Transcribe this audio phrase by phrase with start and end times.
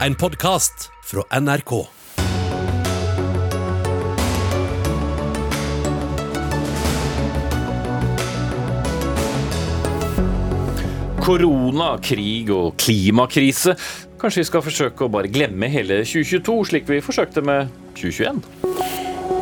[0.00, 1.70] En podkast fra NRK.
[11.22, 13.76] Korona, krig og klimakrise.
[14.18, 18.42] Kanskje vi skal forsøke å bare glemme hele 2022, slik vi forsøkte med 2021?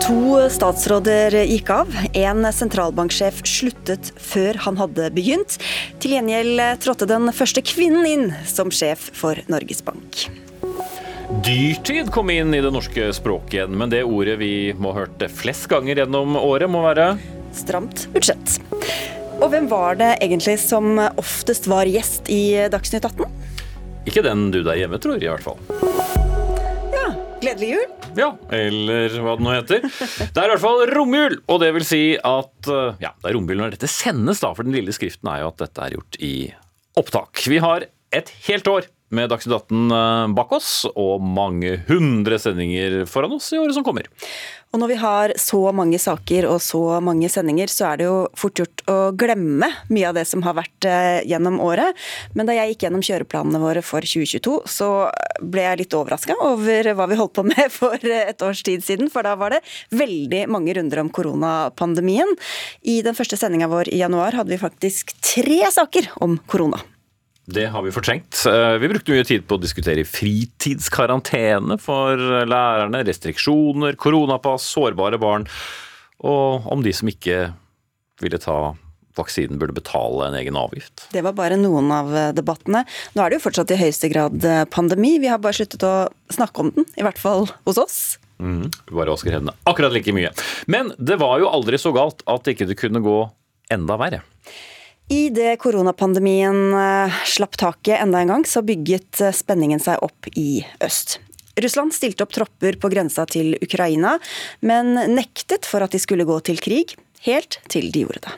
[0.02, 1.90] To statsråder gikk av.
[2.12, 5.56] En sentralbanksjef sluttet før han hadde begynt.
[6.02, 10.26] Til gjengjeld trådte den første kvinnen inn som sjef for Norges Bank.
[11.40, 15.22] Dyrtid kom inn i det norske språket igjen, men det ordet vi må ha hørt
[15.32, 17.14] flest ganger gjennom året, må være
[17.56, 18.58] Stramt budsjett.
[19.40, 23.32] Og hvem var det egentlig som oftest var gjest i Dagsnytt 18?
[24.08, 25.60] Ikke den du der hjemme tror, i hvert fall.
[26.92, 27.08] Ja,
[27.40, 27.90] gledelig jul.
[28.18, 29.84] Ja, eller hva det nå heter.
[29.88, 33.38] Det er i hvert fall romjul, og det vil si at eh, ja, det er
[33.38, 36.20] romjul når dette sendes, da, for den lille skriften er jo at dette er gjort
[36.20, 36.34] i
[37.00, 37.46] opptak.
[37.48, 43.04] Vi har et helt år med Dagsnytt 18 eh, bak oss, og mange hundre sendinger
[43.10, 44.08] foran oss i året som kommer.
[44.72, 48.14] Og når vi har så mange saker og så mange sendinger, så er det jo
[48.40, 51.92] fort gjort å glemme mye av det som har vært eh, gjennom året.
[52.32, 54.88] Men da jeg gikk gjennom kjøreplanene våre for 2022, så
[55.44, 59.12] ble jeg litt overraska over hva vi holdt på med for et års tid siden.
[59.12, 59.60] For da var det
[59.92, 62.32] veldig mange runder om koronapandemien.
[62.88, 66.80] I den første sendinga vår i januar hadde vi faktisk tre saker om korona.
[67.52, 68.46] Det har vi fortrengt.
[68.48, 72.16] Eh, Vi brukte mye tid på å diskutere fritidskarantene for
[72.48, 75.44] lærerne, restriksjoner, koronapass, sårbare barn,
[76.24, 77.52] og om de som ikke
[78.22, 78.74] ville ta
[79.18, 81.04] vaksinen burde betale en egen avgift.
[81.12, 82.86] Det var bare noen av debattene.
[83.12, 84.40] Nå er det jo fortsatt i høyeste grad
[84.72, 85.18] pandemi.
[85.20, 87.98] Vi har bare sluttet å snakke om den, i hvert fall hos oss.
[88.40, 90.32] Mm, bare vasker hendene akkurat like mye.
[90.66, 93.18] Men det var jo aldri så galt at ikke det kunne gå
[93.72, 94.22] enda verre.
[95.12, 100.62] Idet koronapandemien eh, slapp taket enda en gang, så bygget eh, spenningen seg opp i
[100.80, 101.18] øst.
[101.60, 104.14] Russland stilte opp tropper på grensa til Ukraina,
[104.64, 106.94] men nektet for at de skulle gå til krig,
[107.26, 108.32] helt til de gjorde det.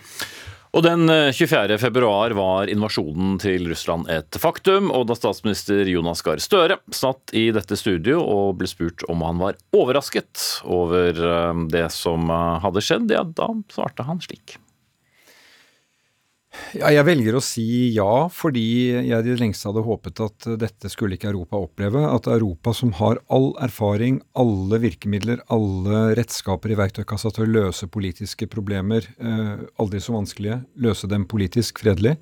[0.74, 1.78] Og Den 24.
[1.78, 7.46] februar var invasjonen til Russland et faktum, og da statsminister Jonas Gahr Støre satt i
[7.54, 12.82] dette studio og ble spurt om han var overrasket over eh, det som eh, hadde
[12.82, 14.58] skjedd, ja, da svarte han slik.
[16.74, 20.90] Ja, jeg velger å si ja, fordi jeg i det lengste hadde håpet at dette
[20.90, 22.02] skulle ikke Europa oppleve.
[22.06, 27.90] At Europa som har all erfaring, alle virkemidler, alle redskaper i verktøykassa til å løse
[27.90, 32.16] politiske problemer, eh, aldri så vanskelige, løse dem politisk fredelig,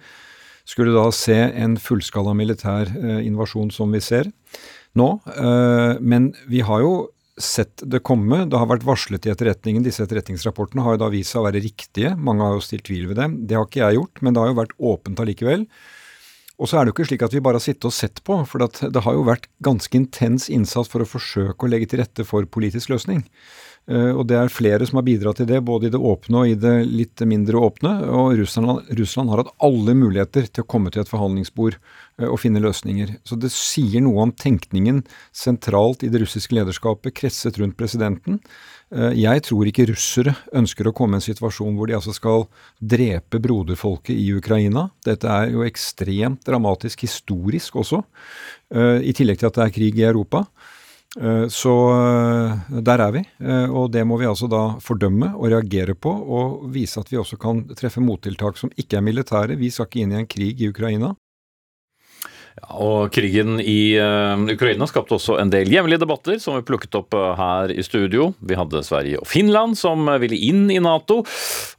[0.69, 4.31] skulle da se en fullskala militær eh, invasjon som vi ser
[4.98, 5.09] nå.
[5.32, 6.94] Eh, men vi har jo
[7.41, 8.44] sett det komme.
[8.50, 9.84] Det har vært varslet i etterretningen.
[9.84, 12.12] Disse etterretningsrapportene har jo da vist seg å være riktige.
[12.16, 13.38] Mange har jo stilt tvil ved dem.
[13.48, 15.66] Det har ikke jeg gjort, men det har jo vært åpent allikevel.
[16.62, 18.37] Og så er det jo ikke slik at vi bare har sittet og sett på,
[18.47, 22.26] for det har jo vært ganske intens innsats for å forsøke å legge til rette
[22.28, 23.25] for politisk løsning.
[23.91, 26.50] Uh, og det er flere som har bidratt til det, både i det åpne og
[26.53, 27.94] i det litt mindre åpne.
[28.15, 32.38] Og Russland, Russland har hatt alle muligheter til å komme til et forhandlingsbord uh, og
[32.44, 33.16] finne løsninger.
[33.26, 35.03] Så det sier noe om tenkningen
[35.34, 38.38] sentralt i det russiske lederskapet, kretset rundt presidenten.
[38.94, 42.47] Uh, jeg tror ikke russere ønsker å komme i en situasjon hvor de altså skal
[42.78, 44.92] drepe broderfolket i Ukraina.
[45.03, 48.04] Dette er jo ekstremt dramatisk historisk også,
[48.72, 50.47] i tillegg til at det er krig i Europa.
[51.12, 51.73] Så
[52.73, 53.21] der er vi,
[53.69, 57.37] og det må vi altså da fordømme og reagere på, og vise at vi også
[57.37, 59.59] kan treffe mottiltak som ikke er militære.
[59.61, 61.12] Vi skal ikke inn i en krig i Ukraina.
[62.73, 67.17] Og Krigen i uh, Ukraina skapte også en del hjemlige debatter som vi plukket opp
[67.17, 68.31] uh, her i studio.
[68.45, 71.23] Vi hadde Sverige og Finland som uh, ville inn i Nato.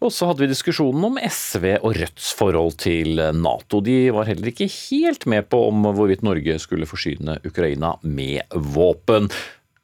[0.04, 3.84] Og så hadde vi diskusjonen om SV og Rødts forhold til Nato.
[3.86, 9.30] De var heller ikke helt med på om hvorvidt Norge skulle forsyne Ukraina med våpen.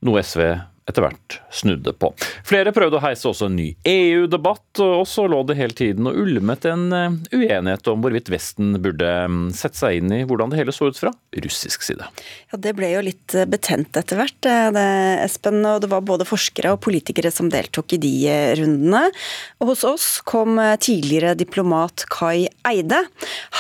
[0.05, 0.45] Noe SV
[0.89, 2.11] etter hvert snudde på.
[2.47, 6.17] Flere prøvde å heise også en ny EU-debatt, og så lå det hele tiden og
[6.19, 6.87] ulmet en
[7.31, 9.11] uenighet om hvorvidt Vesten burde
[9.55, 11.13] sette seg inn i hvordan det hele så ut fra
[11.45, 12.07] russisk side.
[12.51, 14.85] Ja, Det ble jo litt betent etter hvert, det,
[15.23, 15.61] Espen.
[15.65, 18.13] Og det var både forskere og politikere som deltok i de
[18.59, 19.05] rundene.
[19.59, 23.03] Og hos oss kom tidligere diplomat Kai Eide.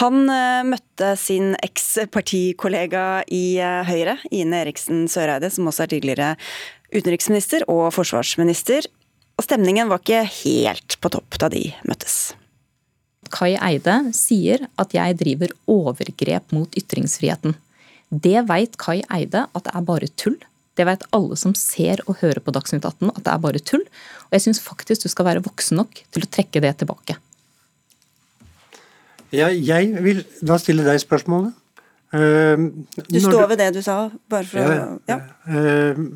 [0.01, 0.25] Han
[0.69, 3.59] møtte sin eks-partikollega i
[3.89, 6.33] Høyre, Ine Eriksen Søreide, som også er tidligere
[6.93, 8.87] utenriksminister og forsvarsminister,
[9.39, 12.33] og stemningen var ikke helt på topp da de møttes.
[13.29, 17.55] Kai Eide sier at jeg driver overgrep mot ytringsfriheten.
[18.09, 20.37] Det veit Kai Eide at det er bare tull.
[20.79, 23.85] Det vet alle som ser og hører på Dagsnytt 18 at det er bare tull.
[24.29, 27.19] Og jeg syns faktisk du skal være voksen nok til å trekke det tilbake.
[29.29, 31.53] Ja, jeg vil da stille deg spørsmålet.
[32.09, 34.09] Du står ved det du sa?
[34.29, 34.85] bare for ja.
[35.09, 35.19] Ja.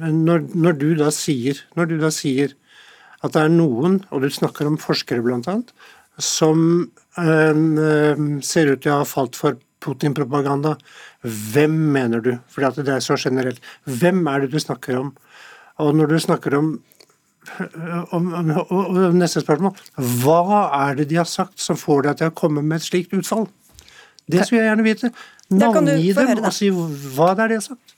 [0.09, 2.55] Når, når, du da sier, når du da sier
[3.23, 5.59] at det er noen, og du snakker om forskere bl.a.,
[6.17, 6.65] som
[7.13, 10.75] ser ut til å ha falt for Putin-propaganda.
[11.23, 12.33] Hvem mener du?
[12.51, 13.61] Fordi det er så generelt.
[13.85, 15.13] Hvem er det du snakker om?
[15.83, 16.73] Og når du snakker om
[17.43, 19.73] og, og, og, neste spørsmål
[20.23, 23.15] Hva er det de har sagt som får deg til å komme med et slikt
[23.17, 23.49] utfall?
[24.31, 25.09] Det skulle jeg gjerne vite.
[25.51, 27.97] Navngi dem og si hva det er de har sagt.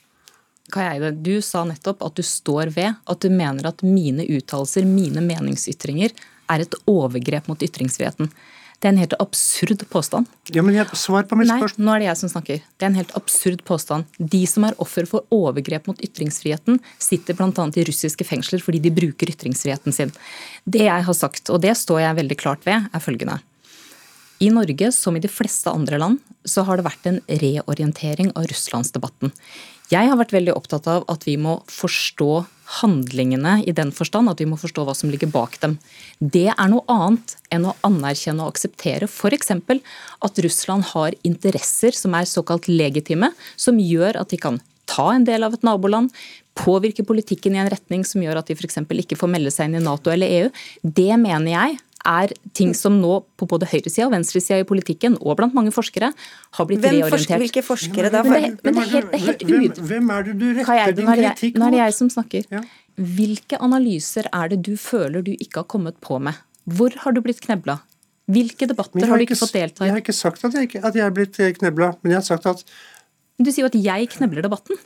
[0.74, 5.22] Kajeide, du sa nettopp at du står ved at du mener at mine uttalelser, mine
[5.22, 6.16] meningsytringer,
[6.50, 8.32] er et overgrep mot ytringsfriheten.
[8.80, 10.28] Det er en helt absurd påstand.
[10.54, 11.80] Ja, men jeg Svar på mitt spørsmål.
[11.80, 12.60] Nei, nå er det jeg som snakker.
[12.76, 14.18] Det er en helt absurd påstand.
[14.20, 17.50] De som er offer for overgrep mot ytringsfriheten, sitter bl.a.
[17.50, 20.14] i russiske fengsler fordi de bruker ytringsfriheten sin.
[20.66, 23.40] Det jeg har sagt, og det står jeg veldig klart ved, er følgende.
[24.44, 28.48] I Norge, som i de fleste andre land, så har det vært en reorientering av
[28.52, 29.32] russlandsdebatten.
[29.94, 32.30] Jeg har vært veldig opptatt av at vi må forstå
[32.82, 35.78] handlingene i den forstand at vi må forstå hva som ligger bak dem.
[36.20, 39.52] Det er noe annet enn å anerkjenne og akseptere f.eks.
[39.54, 44.60] at Russland har interesser som er såkalt legitime, som gjør at de kan
[44.90, 46.12] ta en del av et naboland,
[46.56, 48.82] påvirke politikken i en retning som gjør at de f.eks.
[48.82, 50.52] ikke får melde seg inn i Nato eller EU.
[50.82, 55.40] Det mener jeg er ting som nå på både høyresida og venstresida i politikken, og
[55.40, 56.12] blant mange forskere,
[56.58, 57.18] har blitt Hvem reorientert.
[57.20, 58.24] Forsker, hvilke forskere da?
[58.26, 60.98] Men det, men det er helt, det er helt hvem, hvem, er det du retter
[61.00, 61.62] din kritikk mot?
[61.62, 62.48] Nå er det jeg som snakker.
[62.54, 62.64] Ja.
[63.18, 66.40] Hvilke analyser er det du føler du ikke har kommet på med?
[66.66, 67.80] Hvor har du blitt knebla?
[68.32, 69.90] Hvilke debatter har du ikke fått delta i?
[69.90, 72.22] Jeg har ikke sagt at jeg, ikke, at jeg er blitt eh, knebla, men jeg
[72.24, 72.64] har sagt at
[73.38, 74.80] Du sier jo at jeg knebler debatten.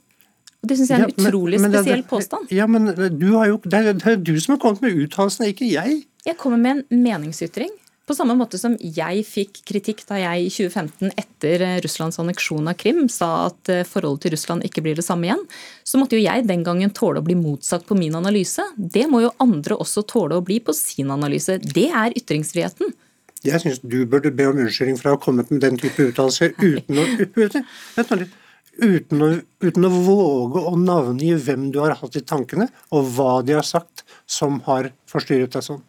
[0.59, 2.49] Og Det syns jeg er en ja, utrolig men, men spesiell det, påstand.
[2.51, 5.53] Ja, men du har jo, det er, det er du som har kommet med uttalelsene,
[5.53, 6.01] ikke jeg.
[6.27, 7.71] Jeg kommer med en meningsytring.
[8.09, 12.73] På samme måte som jeg fikk kritikk da jeg i 2015 etter Russlands anneksjon av
[12.81, 15.43] Krim sa at eh, forholdet til Russland ikke blir det samme igjen,
[15.85, 18.65] så måtte jo jeg den gangen tåle å bli motsagt på min analyse.
[18.73, 21.59] Det må jo andre også tåle å bli på sin analyse.
[21.61, 22.95] Det er ytringsfriheten.
[23.45, 26.57] Jeg syns du burde be om unnskyldning for å ha kommet med den type uttalelser
[26.57, 27.05] uten å
[28.81, 29.29] uten å,
[29.63, 33.67] uten å våge å navngi hvem du har hatt i tankene, og hva de har
[33.67, 35.83] sagt som har forstyrret deg sånn.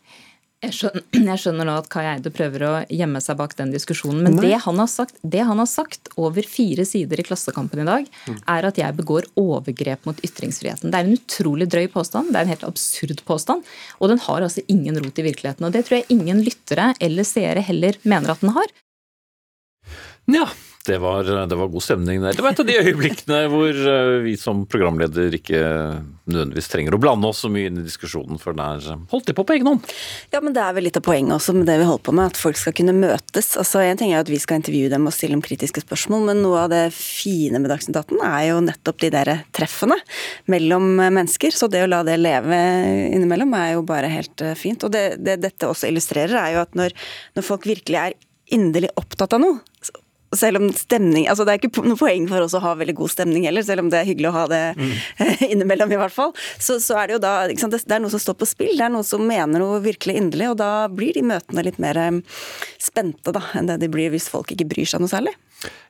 [0.61, 4.21] Jeg skjønner, jeg skjønner, nå at Kai Eide prøver å gjemme seg bak den diskusjonen.
[4.27, 8.09] Men det han, sagt, det han, har sagt, over fire sider i Klassekampen i dag,
[8.45, 10.93] er at jeg begår overgrep mot ytringsfriheten.
[10.93, 12.33] Det er en utrolig drøy påstand.
[12.33, 13.65] Det er en helt absurd påstand.
[14.01, 15.65] Og den har altså ingen rot i virkeligheten.
[15.65, 18.77] Og det tror jeg ingen lyttere eller seere heller mener at den har.
[20.31, 20.45] Ja,
[20.87, 22.32] det var, det var, god stemning der.
[22.32, 25.59] Det var et av de øyeblikkene hvor eh, vi som programleder ikke
[26.31, 29.44] nødvendigvis trenger å blande oss så mye inn i diskusjonen, for der holdt de på
[29.44, 29.93] på egen hånd.
[30.32, 32.32] Ja, men det er vel litt av poenget også med det vi holder på med,
[32.32, 33.53] at folk skal kunne møtes.
[33.61, 36.43] Altså, En ting er at vi skal intervjue dem og stille dem kritiske spørsmål, men
[36.47, 40.00] noe av det fine med Dagsnytt 18 er jo nettopp de der treffene
[40.49, 41.53] mellom mennesker.
[41.53, 42.56] Så det å la det leve
[43.11, 44.88] innimellom er jo bare helt eh, fint.
[44.88, 46.97] Og det, det dette også illustrerer, er jo at når,
[47.37, 49.61] når folk virkelig er inderlig opptatt av noe,
[50.37, 53.12] selv om stemning altså Det er ikke noe poeng for oss å ha veldig god
[53.12, 54.93] stemning heller, selv om det er hyggelig å ha det mm.
[55.53, 56.35] innimellom, i hvert fall.
[56.59, 58.87] Så, så, er det jo da sant, Det er noe som står på spill, det
[58.87, 62.21] er noe som mener noe virkelig inderlig, og da blir de møtene litt mer eh,
[62.81, 65.35] spente da, enn det de blir hvis folk ikke bryr seg noe særlig.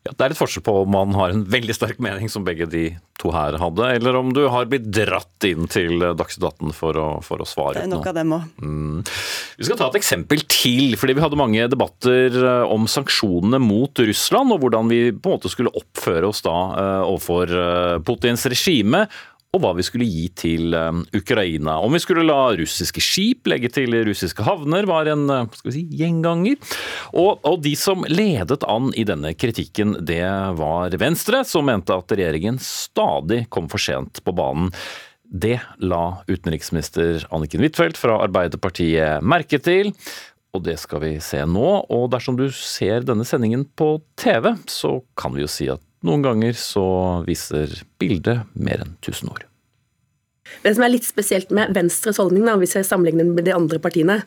[0.05, 2.67] Ja, Det er litt forskjell på om man har en veldig sterk mening, som begge
[2.71, 2.85] de
[3.21, 7.07] to her hadde, eller om du har blitt dratt inn til Dagsnytt 18 for å,
[7.25, 7.85] for å svare.
[7.91, 8.47] Nok av dem òg.
[8.65, 9.03] Mm.
[9.61, 14.05] Vi skal ta et eksempel til, fordi vi hadde mange debatter eh, om sanksjonene mot
[14.09, 18.49] Russland, og hvordan vi på en måte skulle oppføre oss da eh, overfor eh, Putins
[18.49, 19.05] regime
[19.51, 21.81] og hva vi skulle gi til um, Ukraina.
[21.83, 25.27] Om vi skulle la russiske skip legge til russiske havner, var en
[25.65, 26.61] vi si, gjenganger.
[27.19, 30.23] Og, og, de som ledet an i denne kritikken, det
[30.61, 34.71] var Venstre, som mente at regjeringen stadig kom for sent på banen.
[35.31, 39.93] Det la utenriksminister Anniken Huitfeldt fra Arbeiderpartiet merke til.
[40.55, 41.69] Og det skal vi se nå.
[41.91, 46.25] Og dersom du ser denne sendingen på TV, så kan vi jo si at noen
[46.25, 46.85] ganger så
[47.27, 49.47] viser bildet mer enn tusen ord.
[50.65, 53.79] Det som er litt spesielt med Venstres holdning, da, hvis jeg sammenligner med de andre
[53.83, 54.19] partiene,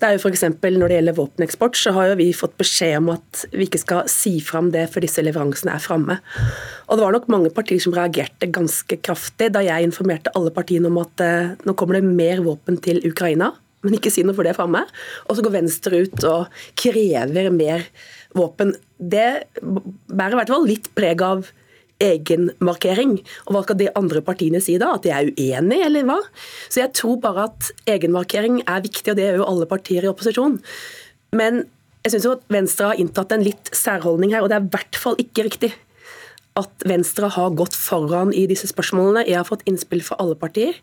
[0.00, 0.44] det er jo f.eks.
[0.62, 4.10] når det gjelder våpeneksport, så har jo vi fått beskjed om at vi ikke skal
[4.12, 6.18] si fram det før disse leveransene er framme.
[6.86, 10.92] Og det var nok mange partier som reagerte ganske kraftig da jeg informerte alle partiene
[10.92, 13.50] om at eh, nå kommer det mer våpen til Ukraina,
[13.84, 14.84] men ikke si noe for det framme.
[15.26, 17.84] Og så går Venstre ut og krever mer
[18.36, 18.74] våpen.
[18.98, 21.48] Det bærer i hvert fall litt preg av
[22.02, 23.16] egenmarkering.
[23.46, 24.92] Og hva skal de andre partiene si da?
[24.96, 26.18] At de er uenige, eller hva?
[26.68, 30.12] Så jeg tror bare at egenmarkering er viktig, og det gjør jo alle partier i
[30.12, 30.58] opposisjon.
[31.36, 31.64] Men
[32.04, 34.72] jeg syns jo at Venstre har inntatt en litt særholdning her, og det er i
[34.76, 35.72] hvert fall ikke riktig
[36.56, 39.26] at Venstre har gått foran i disse spørsmålene.
[39.28, 40.78] Jeg har fått innspill fra alle partier.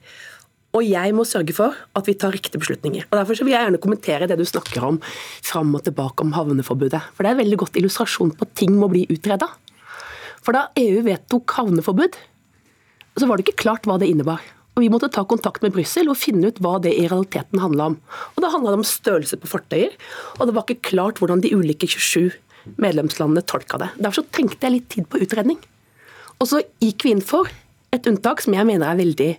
[0.74, 3.06] Og jeg må sørge for at vi tar riktige beslutninger.
[3.12, 7.01] Og Derfor vil jeg gjerne kommentere det du snakker om fram og tilbake om havneforbudet.
[7.13, 9.51] For det er en veldig godt illustrasjon på at ting må bli utreda.
[10.44, 12.18] For da EU vedtok havneforbud,
[13.13, 14.42] så var det ikke klart hva det innebar.
[14.74, 17.92] Og Vi måtte ta kontakt med Brussel og finne ut hva det i realiteten handla
[17.94, 18.00] om.
[18.34, 19.94] Og Det handla om størrelse på fartøyer,
[20.39, 22.34] og det var ikke klart hvordan de ulike 27
[22.82, 23.92] medlemslandene tolka det.
[24.00, 25.60] Derfor så trengte jeg litt tid på utredning.
[26.42, 27.46] Og så gikk vi inn for
[27.94, 29.32] et unntak som jeg mener er veldig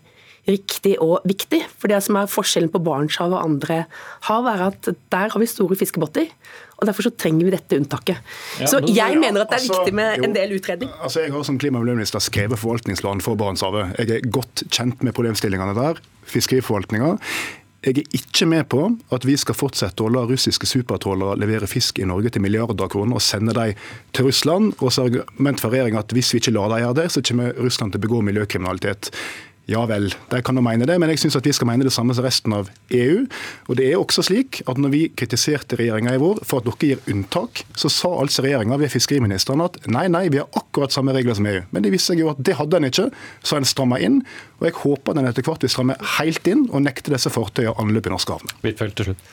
[0.48, 1.62] riktig og viktig.
[1.80, 3.80] For det som er forskjellen på Barentshavet og andre
[4.28, 6.28] hav, er at der har vi store fiskebåter.
[6.78, 8.20] og Derfor så trenger vi dette unntaket.
[8.60, 10.92] Ja, så jeg mener at det er altså, viktig med jo, en del utredning.
[11.00, 13.96] Altså Jeg har som klima- og miljøminister skrevet forvaltningsplan for Barentshavet.
[13.98, 16.00] Jeg er godt kjent med problemstillingene der.
[16.24, 17.16] Fiskeriforvaltninga.
[17.84, 21.98] Jeg er ikke med på at vi skal fortsette å la russiske supertrålere levere fisk
[22.00, 23.74] i Norge til milliarder av kroner og sende dem
[24.16, 24.72] til Russland.
[24.80, 27.52] Og så argument for regjeringa at hvis vi ikke lar dem gjøre det, så kommer
[27.60, 29.12] Russland til å begå miljøkriminalitet.
[29.70, 32.12] Ja vel, de kan jo mene det, men jeg syns vi skal mene det samme
[32.16, 33.22] som resten av EU.
[33.72, 36.90] Og det er også slik at når vi kritiserte regjeringa i vår for at dere
[36.90, 41.14] gir unntak, så sa altså regjeringa ved fiskeriministeren at nei, nei, vi har akkurat samme
[41.16, 41.62] regler som EU.
[41.72, 43.06] Men det viste seg jo at det hadde en ikke,
[43.40, 44.20] så en stramma inn.
[44.60, 48.10] Og jeg håper den etter hvert vil stramme helt inn og nekte disse fartøyene anløp
[48.10, 48.52] i norske havner.
[48.66, 49.32] Huitfeldt til slutt.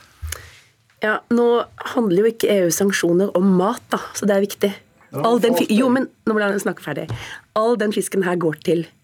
[1.02, 1.50] Ja, Nå
[1.96, 4.72] handler jo ikke EU sanksjoner om mat, da, så det er viktig.
[5.12, 7.10] All den, jo, men nå må jeg snakke ferdig.
[7.60, 8.98] All den fisken her går til EU.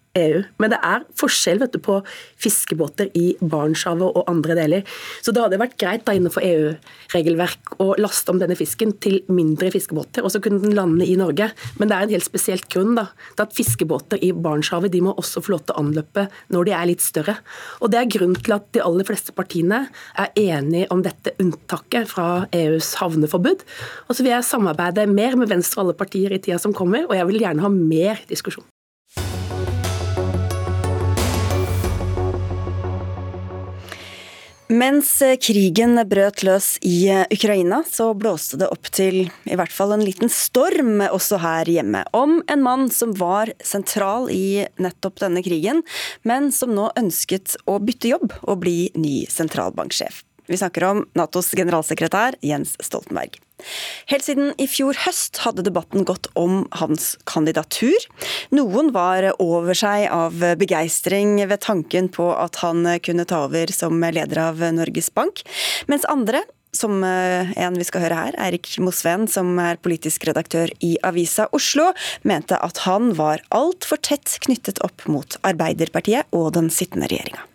[0.57, 2.00] Men det er forskjell du, på
[2.41, 4.97] fiskebåter i Barentshavet og andre deler.
[5.21, 9.71] Så det hadde vært greit da innenfor EU-regelverk å laste om denne fisken til mindre
[9.74, 11.50] fiskebåter, og så kunne den lande i Norge.
[11.77, 15.15] Men det er en helt spesielt grunn da, til at fiskebåter i Barentshavet de må
[15.17, 17.38] også få lov til å anløpe når de er litt større.
[17.81, 19.86] Og Det er grunnen til at de aller fleste partiene
[20.19, 23.65] er enige om dette unntaket fra EUs havneforbud.
[24.07, 27.07] Og så vil jeg samarbeide mer med Venstre og alle partier i tida som kommer,
[27.07, 28.67] og jeg vil gjerne ha mer diskusjon.
[34.67, 39.71] Mens eh, krigen brøt løs i eh, Ukraina, så blåste det opp til i hvert
[39.71, 42.03] fall en liten storm også her hjemme.
[42.12, 45.86] Om en mann som var sentral i nettopp denne krigen,
[46.27, 50.25] men som nå ønsket å bytte jobb og bli ny sentralbanksjef.
[50.51, 53.39] Vi snakker om Natos generalsekretær Jens Stoltenberg.
[54.07, 57.97] Helt siden i fjor høst hadde debatten gått om hans kandidatur.
[58.53, 63.97] Noen var over seg av begeistring ved tanken på at han kunne ta over som
[64.01, 65.41] leder av Norges Bank,
[65.89, 66.43] mens andre
[66.77, 71.47] som eh, en vi skal høre her, Eirik Mosveen, som er politisk redaktør i Avisa
[71.55, 71.89] Oslo,
[72.27, 77.45] mente at han var altfor tett knyttet opp mot Arbeiderpartiet og den sittende regjeringa.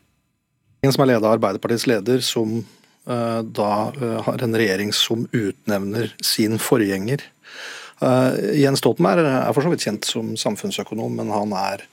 [0.82, 2.62] En som er leder av Arbeiderpartiets leder, som
[3.04, 7.24] da eh, har en regjering som utnevner sin forgjenger.
[8.02, 11.84] Eh, Jens Stoltenberg er for så vidt kjent som samfunnsøkonom, men han er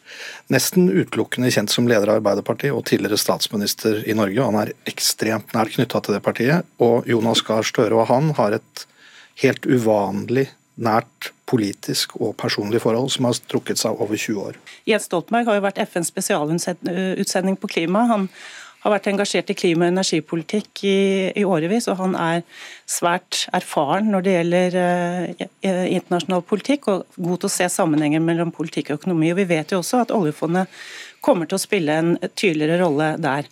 [0.53, 4.45] nesten utelukkende kjent som leder av Arbeiderpartiet og tidligere statsminister i Norge.
[4.45, 8.57] Han er ekstremt nært knytta til det partiet, og Jonas Gahr Støre og han har
[8.57, 8.85] et
[9.43, 10.49] helt uvanlig
[10.79, 14.57] nært politisk og personlig forhold som har strukket seg over 20 år.
[14.87, 18.05] Jens Stoltenberg har jo vært FNs spesialutsending på klima.
[18.09, 18.29] Han
[18.83, 20.99] har vært engasjert i klima- og energipolitikk i,
[21.35, 22.45] i årevis, og han er
[22.89, 28.53] svært erfaren når det gjelder eh, internasjonal politikk, og god til å se sammenhengen mellom
[28.55, 29.33] politikk og økonomi.
[29.33, 30.71] Og Vi vet jo også at oljefondet
[31.25, 33.51] kommer til å spille en tydeligere rolle der.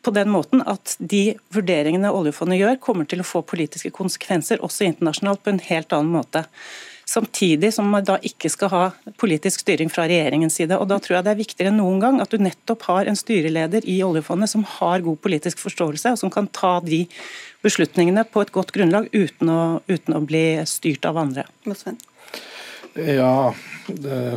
[0.00, 4.86] På den måten at de vurderingene oljefondet gjør, kommer til å få politiske konsekvenser også
[4.86, 6.46] internasjonalt på en helt annen måte
[7.08, 8.84] samtidig som man da ikke skal ha
[9.20, 10.78] politisk styring fra regjeringens side.
[10.78, 13.18] Og Da tror jeg det er viktigere enn noen gang at du nettopp har en
[13.18, 17.04] styreleder i oljefondet som har god politisk forståelse, og som kan ta de
[17.64, 21.46] beslutningene på et godt grunnlag uten å, uten å bli styrt av andre.
[22.94, 23.52] Ja,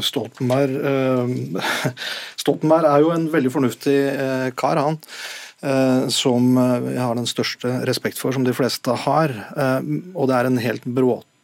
[0.01, 1.91] Stoltenberg eh,
[2.41, 4.97] Stoltenberg er jo en veldig fornuftig eh, kar, han.
[5.62, 9.33] Eh, som jeg har den største respekt for, som de fleste har.
[10.13, 11.37] Og det er en helt bråte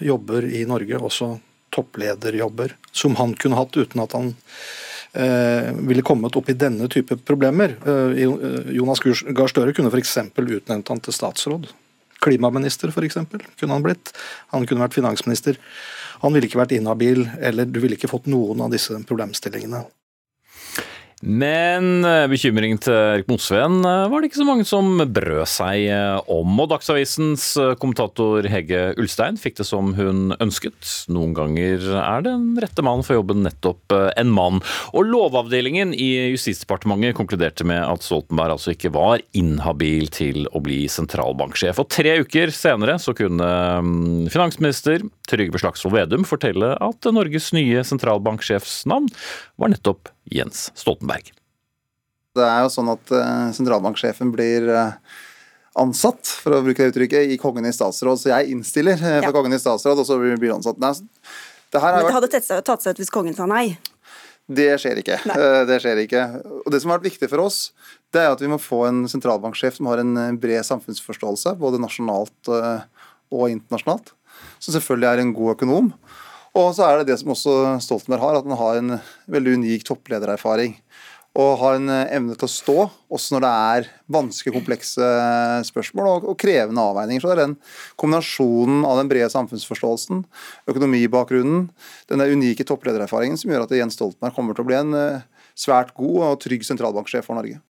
[0.00, 1.34] jobber i Norge, også
[1.70, 4.32] topplederjobber, som han kunne hatt uten at han
[5.12, 7.76] eh, ville kommet opp i denne type problemer.
[7.86, 10.18] Eh, eh Jonas Gahr Støre kunne f.eks.
[10.36, 11.70] utnevnt han til statsråd.
[12.20, 13.16] Klimaminister f.eks.
[13.60, 14.12] kunne han blitt.
[14.52, 15.56] Han kunne vært finansminister.
[16.20, 19.86] Han ville ikke vært inhabil, eller du ville ikke fått noen av disse problemstillingene.
[21.20, 25.82] Men eh, bekymringen til Erik Mosveen eh, var det ikke så mange som brød seg
[25.92, 26.54] eh, om.
[26.64, 27.44] Og Dagsavisens
[27.80, 30.78] kommentator Hege Ulstein fikk det som hun ønsket.
[31.12, 34.62] Noen ganger er den rette mannen for jobben nettopp en mann.
[34.96, 40.86] Og Lovavdelingen i Justisdepartementet konkluderte med at Stoltenberg altså ikke var inhabil til å bli
[40.88, 41.82] sentralbanksjef.
[41.82, 43.50] Og tre uker senere så kunne
[43.84, 49.12] mm, finansminister Trygve Slagsvold Vedum fortelle at Norges nye sentralbanksjefs navn
[49.60, 51.32] var nettopp Jens Stoltenberg.
[52.36, 54.92] Det er jo sånn at uh, sentralbanksjefen blir uh,
[55.80, 58.20] ansatt, for å bruke det uttrykket, i Kongen i statsråd.
[58.22, 59.32] Så jeg innstiller uh, for ja.
[59.34, 60.78] Kongen i statsråd, og så blir han ansatt.
[60.82, 60.92] Nei,
[61.70, 63.78] det Men det hadde tatt seg ut hvis kongen sa nei?
[64.50, 65.20] Det skjer ikke.
[65.68, 66.22] det skjer ikke.
[66.64, 67.58] Og det som har vært viktig for oss,
[68.10, 72.50] det er at vi må få en sentralbanksjef som har en bred samfunnsforståelse, både nasjonalt
[72.50, 74.10] og internasjonalt.
[74.58, 75.92] Som selvfølgelig er en god økonom.
[76.60, 78.98] Og så er det det som også Stoltenberg har, at han har en
[79.30, 80.76] veldig unik toppledererfaring.
[81.38, 82.76] Og har en eh, evne til å stå,
[83.14, 87.22] også når det er vanskelige, komplekse eh, spørsmål og, og krevende avveininger.
[87.22, 87.54] Så det er den
[88.00, 90.24] kombinasjonen av den brede samfunnsforståelsen,
[90.74, 91.68] økonomibakgrunnen,
[92.10, 95.94] den unike toppledererfaringen som gjør at Jens Stoltenberg kommer til å bli en eh, svært
[95.94, 97.62] god og trygg sentralbanksjef for Norge.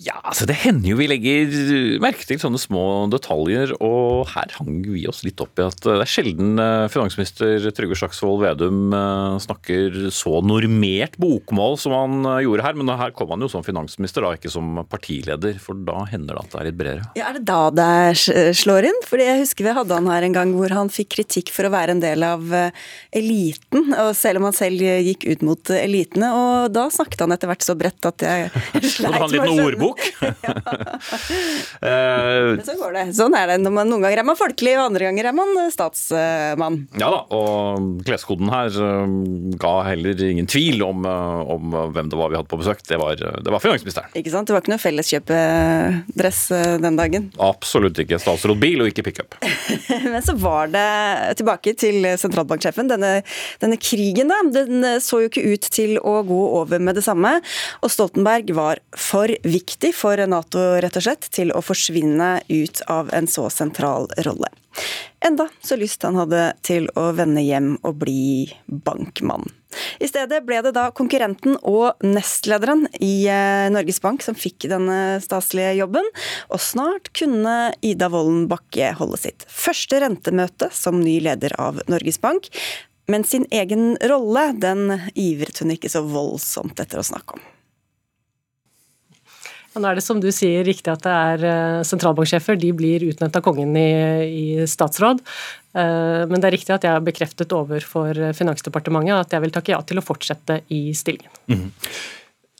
[0.00, 1.50] Ja, altså Det hender jo vi legger
[2.00, 5.96] merke til sånne små detaljer, og her hang vi oss litt opp i at det
[6.06, 12.38] er sjelden eh, finansminister Trygve Slagsvold Vedum eh, snakker så normert bokmål som han eh,
[12.46, 12.78] gjorde her.
[12.80, 16.46] Men her kom han jo som finansminister, da, ikke som partileder, for da hender det
[16.46, 17.10] at det er litt bredere.
[17.20, 19.02] Ja, Er det da det slår inn?
[19.08, 21.74] Fordi jeg husker vi hadde han her en gang hvor han fikk kritikk for å
[21.74, 26.32] være en del av eliten, og selv om han selv gikk ut mot elitene.
[26.40, 28.48] Og da snakket han etter hvert så bredt at jeg
[28.96, 30.00] sleit med å skjønne bok.
[31.82, 33.04] uh, Men så går det.
[33.16, 33.58] Sånn er det.
[33.66, 36.82] Noen ganger er man folkelig, og andre ganger er man statsmann.
[37.00, 39.04] Ja da, og kleskoden her uh,
[39.60, 42.82] ga heller ingen tvil om, om, hvem det var vi hadde på besøk.
[42.86, 44.12] Det var, det var finansministeren.
[44.18, 44.48] Ikke sant.
[44.48, 46.42] Det var ikke noe felleskjøpedress
[46.82, 47.30] den dagen?
[47.42, 48.20] Absolutt ikke.
[48.22, 49.38] Statsrådbil og ikke pickup.
[50.12, 50.86] Men så var det,
[51.40, 53.12] tilbake til sentralbanksjefen, denne,
[53.62, 57.36] denne krigen da, den så jo ikke ut til å gå over med det samme.
[57.84, 62.82] Og Stoltenberg var for viktig viktig for Nato rett og slett til å forsvinne ut
[62.86, 64.48] av en så sentral rolle.
[65.24, 69.48] Enda så lyst han hadde til å vende hjem og bli bankmann.
[70.00, 75.20] I stedet ble det da konkurrenten og nestlederen i eh, Norges Bank som fikk denne
[75.24, 76.04] staselige jobben,
[76.50, 82.20] og snart kunne Ida Wolden Bakke holde sitt første rentemøte som ny leder av Norges
[82.20, 82.50] Bank,
[83.08, 87.49] men sin egen rolle den ivret hun ikke så voldsomt etter å snakke om.
[89.80, 92.58] Nå er det som du sier riktig at det er eh, sentralbanksjefer.
[92.60, 93.90] De blir utnevnt av kongen i,
[94.28, 95.22] i, statsråd.
[95.74, 99.74] Eh, men det er riktig at jeg har bekreftet overfor Finansdepartementet at jeg vil takke
[99.74, 101.32] ja til å fortsette i stillingen.
[101.48, 101.68] Mm.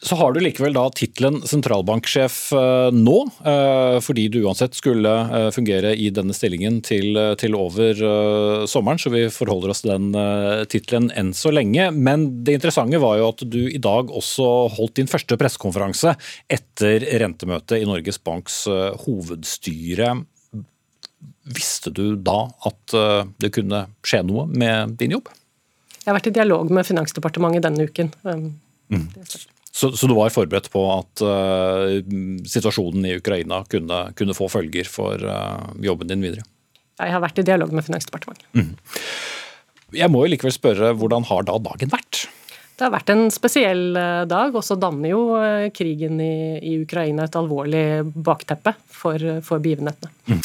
[0.03, 5.49] Så har du likevel da tittelen sentralbanksjef eh, nå, eh, fordi du uansett skulle eh,
[5.53, 8.01] fungere i denne stillingen til, til over
[8.71, 11.91] sommeren, så vi forholder oss til den tittelen enn så lenge.
[11.93, 16.17] Men det interessante var jo at du i dag også holdt din første pressekonferanse
[16.49, 18.63] etter rentemøtet i Norges Banks
[19.05, 20.15] hovedstyre.
[21.53, 22.97] Visste du da at
[23.43, 25.29] det kunne skje noe med din jobb?
[26.01, 28.15] Jeg har vært i dialog med Finansdepartementet denne uken.
[28.25, 29.09] Mm.
[29.71, 32.01] Så, så, du var forberedt på at uh,
[32.49, 36.43] situasjonen i Ukraina kunne, kunne få følger for uh, jobben din videre?
[37.01, 38.49] Jeg har vært i dialog med Finansdepartementet.
[38.53, 38.75] Mm.
[39.97, 42.27] Jeg må jo likevel spørre, hvordan har da dagen vært?
[42.77, 45.23] Det har vært en spesiell eh, dag, og så danner jo
[45.77, 47.83] krigen i, i, Ukraina et alvorlig
[48.15, 50.13] bakteppe for, for begivenhetene.
[50.31, 50.41] Mm.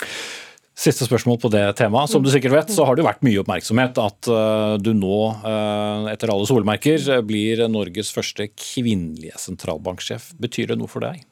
[0.75, 2.11] Siste spørsmål på det temaet.
[2.11, 6.09] Som du sikkert vet, så har det vært mye oppmerksomhet at eh, du nå, eh,
[6.11, 10.33] etter alle solmerker, blir Norges første kvinnelige sentralbanksjef.
[10.41, 11.23] Betyr det noe for deg?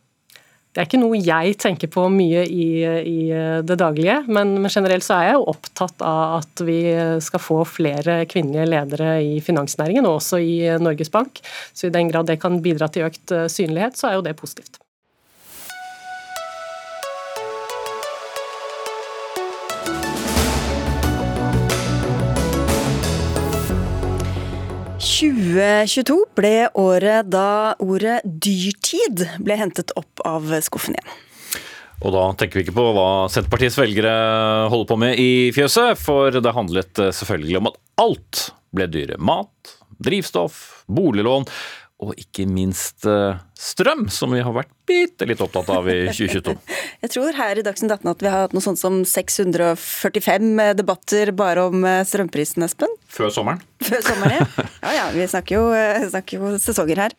[0.73, 3.17] Det er ikke noe jeg tenker på mye i, i
[3.61, 6.79] det daglige, men, men, generelt så er jeg jo opptatt av at vi
[7.21, 11.43] skal få flere kvinnelige ledere i finansnæringen, og også i Norges Bank.
[11.77, 14.33] Så i den grad det kan bidra til økt eh, synlighet, så er jo det
[14.39, 14.81] positivt.
[25.23, 31.13] 2022 ble året da ordet dyrtid ble hentet opp av skuffen igjen.
[32.03, 34.11] Og da tenker vi ikke på hva Senterpartiets velgere
[34.73, 38.41] holder på med i fjøset, for det handlet selvfølgelig om at alt
[38.75, 39.15] ble dyre.
[39.23, 41.47] Mat, drivstoff, boliglån
[42.03, 46.55] og ikke minst eh, strøm, som vi har vært bitte litt opptatt av i 2022.
[47.05, 51.31] Jeg tror her i Dagsnytt 18 at vi har hatt noe sånt som 645 debatter
[51.35, 52.91] bare om eh, strømprisen, Espen?
[53.11, 53.63] Før sommeren.
[53.87, 54.67] Før sommeren, ja.
[54.83, 57.15] Ja ja, vi snakker jo, eh, snakker jo sesonger her.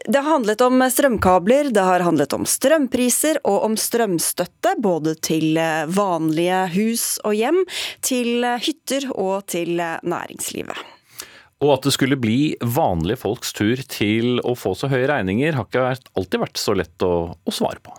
[0.00, 5.58] Det har handlet om strømkabler, det har handlet om strømpriser og om strømstøtte, både til
[5.92, 7.60] vanlige hus og hjem,
[8.00, 10.80] til hytter og til næringslivet.
[11.60, 15.68] Og at det skulle bli vanlige folks tur til å få så høye regninger, har
[15.68, 17.92] ikke alltid vært så lett å, å svare på.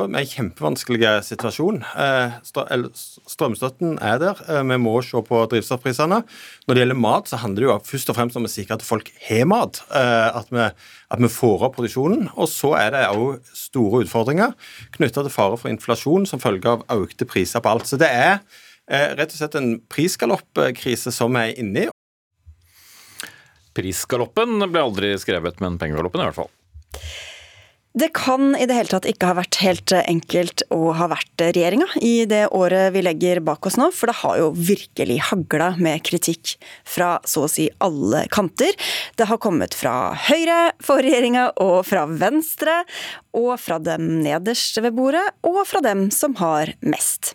[0.00, 1.82] Det er en kjempevanskelig situasjon.
[1.84, 2.36] Eh,
[3.28, 4.38] strømstøtten er der.
[4.48, 6.22] Eh, vi må se på drivstoffprisene.
[6.66, 8.86] Når det gjelder mat, så handler det jo først og fremst om å sikre at
[8.86, 9.82] folk har mat.
[9.92, 10.64] Eh, at vi,
[11.12, 12.30] at vi får opp produksjonen.
[12.36, 14.56] Og så er det òg store utfordringer
[14.96, 17.88] knytta til fare for inflasjon som følge av økte priser på alt.
[17.90, 18.40] Så det er
[18.90, 21.90] rett og slett en prisgaloppkrise som vi er inne i.
[23.76, 26.50] Prisgaloppen ble aldri skrevet, men pengegaloppen i hvert fall.
[27.90, 31.88] Det kan i det hele tatt ikke ha vært helt enkelt å ha vært regjeringa
[32.06, 36.04] i det året vi legger bak oss nå, for det har jo virkelig hagla med
[36.06, 36.54] kritikk
[36.86, 38.78] fra så å si alle kanter.
[39.18, 42.84] Det har kommet fra Høyre for regjeringa, og fra Venstre,
[43.34, 47.34] og fra dem nederst ved bordet, og fra dem som har mest.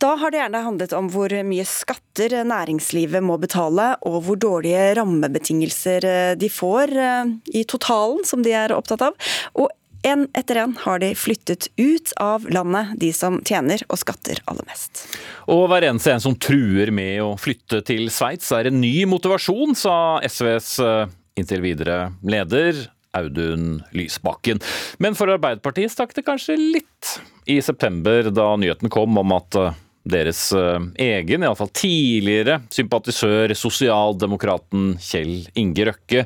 [0.00, 4.94] Da har det gjerne handlet om hvor mye skatter næringslivet må betale, og hvor dårlige
[4.96, 6.06] rammebetingelser
[6.40, 9.28] de får eh, i totalen, som de er opptatt av.
[9.60, 9.68] Og
[10.02, 14.64] en etter en har de flyttet ut av landet, de som tjener og skatter aller
[14.70, 15.04] mest.
[15.52, 19.76] Og hver eneste en som truer med å flytte til Sveits er en ny motivasjon,
[19.76, 22.86] sa SVs eh, inntil videre leder
[23.16, 24.62] Audun Lysbakken.
[25.02, 27.18] Men for Arbeiderpartiet stakk det kanskje litt
[27.50, 29.78] i september, da nyheten kom om at eh,
[30.12, 30.78] deres eh,
[31.10, 36.24] egen, iallfall tidligere sympatisør, sosialdemokraten Kjell Inge Røkke,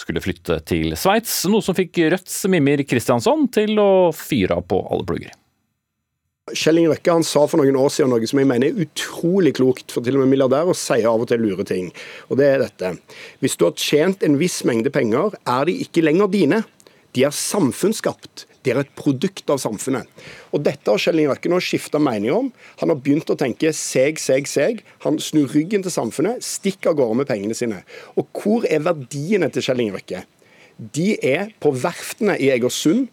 [0.00, 4.80] skulle flytte til Sveits, noe som fikk Rødts Mimir Kristiansson til å fyre av på
[4.88, 5.36] alle plugger.
[6.56, 9.54] Kjell Inge Røkke han sa for noen år siden noe som jeg mener er utrolig
[9.60, 11.90] klokt, for til og med milliardærer sier av og til lure ting.
[12.30, 12.94] Og det er dette.
[13.42, 16.62] Hvis du har tjent en viss mengde penger, er de ikke lenger dine.
[17.14, 18.46] De er samfunnsskapt.
[18.64, 20.08] De er et produkt av samfunnet.
[20.52, 22.50] Og Dette har Kjell Inge nå skifta mening om.
[22.82, 24.82] Han har begynt å tenke seg, seg, seg.
[25.06, 27.80] Han snur ryggen til samfunnet, stikker av gårde med pengene sine.
[28.20, 30.24] Og hvor er verdiene til Kjell Inge?
[30.80, 33.08] De er på verftene i Egersund,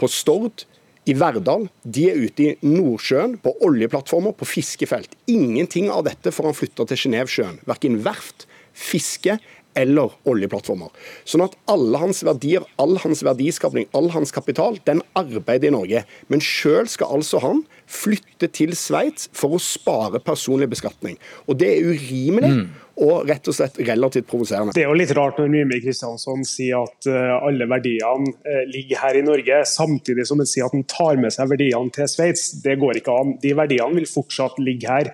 [0.00, 0.66] på Stord,
[1.08, 1.66] i Verdal.
[1.82, 5.16] De er ute i Nordsjøen, på oljeplattformer, på fiskefelt.
[5.30, 7.58] Ingenting av dette får han flytta til Genévesjøen.
[7.68, 9.38] Verken verft, fiske
[9.78, 10.92] eller oljeplattformer.
[11.28, 16.04] Sånn at alle hans verdier, all hans verdiskapning, all hans kapital, den arbeider i Norge.
[16.32, 21.18] Men sjøl skal altså han flytte til Sveits for å spare personlig beskatning.
[21.48, 22.54] Og det er urimelig.
[22.62, 22.64] Mm.
[23.02, 24.74] Og rett og slett relativt provoserende.
[24.76, 29.00] Det er jo litt rart når Mimir Kristiansson sier at uh, alle verdiene uh, ligger
[29.00, 32.50] her i Norge, samtidig som han sier at han tar med seg verdiene til Sveits.
[32.60, 33.32] Det går ikke an.
[33.40, 35.08] De verdiene vil fortsatt ligge her.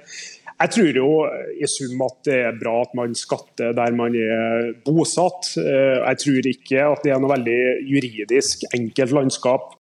[0.59, 1.11] Jeg tror jo
[1.55, 5.53] i sum at det er bra at man skatter der man er bosatt.
[5.61, 9.75] Eh, jeg tror ikke at det er noe veldig juridisk enkelt landskap.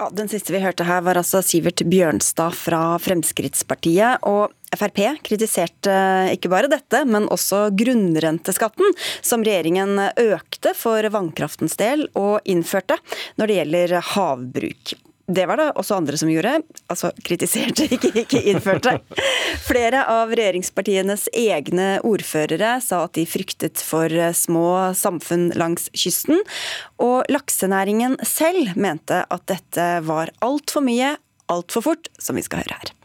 [0.00, 4.22] Ja, Den siste vi hørte her var altså Sivert Bjørnstad fra Fremskrittspartiet.
[4.22, 5.98] og Frp kritiserte
[6.32, 12.96] ikke bare dette, men også grunnrenteskatten, som regjeringen økte for vannkraftens del og innførte
[13.36, 14.94] når det gjelder havbruk.
[15.30, 16.56] Det var det også andre som gjorde.
[16.90, 18.96] Altså kritiserte, ikke, ikke innførte.
[19.62, 24.66] Flere av regjeringspartienes egne ordførere sa at de fryktet for små
[24.98, 26.42] samfunn langs kysten.
[26.98, 31.14] Og laksenæringen selv mente at dette var altfor mye,
[31.50, 32.99] altfor fort, som vi skal høre her.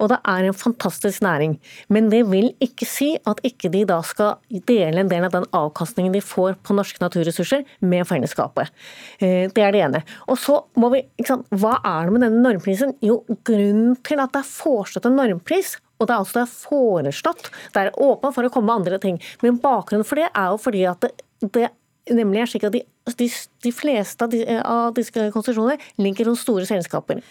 [0.00, 1.56] Og det er en fantastisk næring.
[1.88, 5.46] Men det vil ikke si at ikke de da skal dele en del av den
[5.54, 8.72] avkastningen de får på norske naturressurser med fellesskapet.
[9.20, 10.02] Eh, det er det ene.
[10.28, 12.94] Og så må vi, Hva er det med denne normprisen?
[13.04, 16.56] Jo, grunnen til at det er foreslått en normpris, og det er altså det er
[16.58, 19.20] foreslått, det er åpent for å komme med andre ting.
[19.44, 21.12] Men bakgrunnen for det er jo fordi at det,
[21.54, 21.70] det
[22.12, 22.82] nemlig er slik at de,
[23.20, 23.28] de,
[23.64, 27.22] de fleste av, de, av disse konsesjonene ligger hos store selskaper.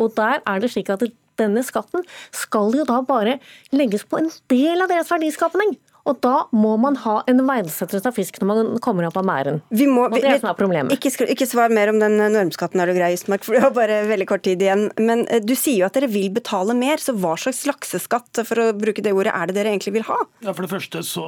[0.00, 1.04] Og der er det slik at
[1.40, 3.38] denne skatten skal jo da bare
[3.74, 5.76] legges på en del av deres verdiskapning.
[6.04, 9.62] Og da må man ha en verdsettelse av fisk når man kommer opp av mæren.
[9.72, 10.92] Vi må, og det er det som er problemet.
[10.92, 14.02] Ikke, ikke, svar mer om den normskatten, er du grei, Ystmark, for du har bare
[14.10, 14.90] veldig kort tid igjen.
[15.00, 18.60] Men eh, du sier jo at dere vil betale mer, så hva slags lakseskatt for
[18.60, 20.18] å bruke det ordet, er det dere egentlig vil ha?
[20.44, 21.24] Ja, For det første så,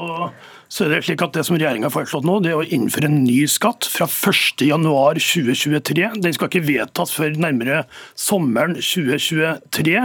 [0.69, 3.09] så er det slik at det som regjeringa har foreslått nå, det er å innføre
[3.09, 6.21] en ny skatt fra 1.1.2023.
[6.21, 9.97] Den skal ikke vedtas før nærmere sommeren 2023.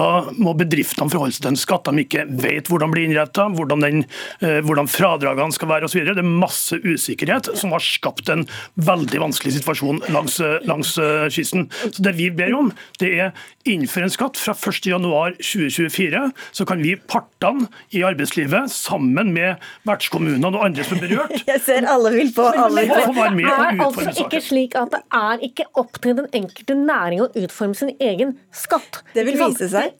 [0.00, 0.08] Da
[0.40, 4.00] må bedriftene forholde seg til en skatt de ikke vet hvordan blir innretta, hvordan den
[4.00, 4.05] eh,
[4.40, 6.02] hvordan fradragene skal være osv.
[6.06, 8.46] Det er masse usikkerhet som har skapt en
[8.86, 10.38] veldig vanskelig situasjon langs,
[10.68, 10.94] langs
[11.32, 11.68] kysten.
[11.84, 13.32] Så Det vi ber om, det er
[13.66, 16.22] innføre en skatt fra 1.1.2024.
[16.54, 21.62] Så kan vi partene i arbeidslivet, sammen med vertskommunene og andre som er berørt Jeg
[21.64, 22.86] ser alle vil på alle.
[22.86, 27.28] Det er altså ikke slik at det er ikke opp til den enkelte næring å
[27.42, 29.02] utforme sin egen skatt.
[29.14, 29.94] Det vil vise seg.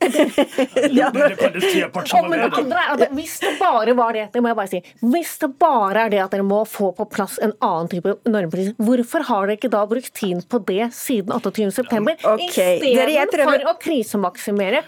[0.98, 5.52] ja, men, men, hvis det bare var det, det må jeg bare si, hvis det
[5.60, 9.48] bare er det at dere må få på plass en annen type normpris, hvorfor har
[9.48, 12.16] dere ikke da brukt tid på det siden 28.9.
[12.36, 12.78] Okay.
[12.82, 14.84] istedenfor å krisemaksimere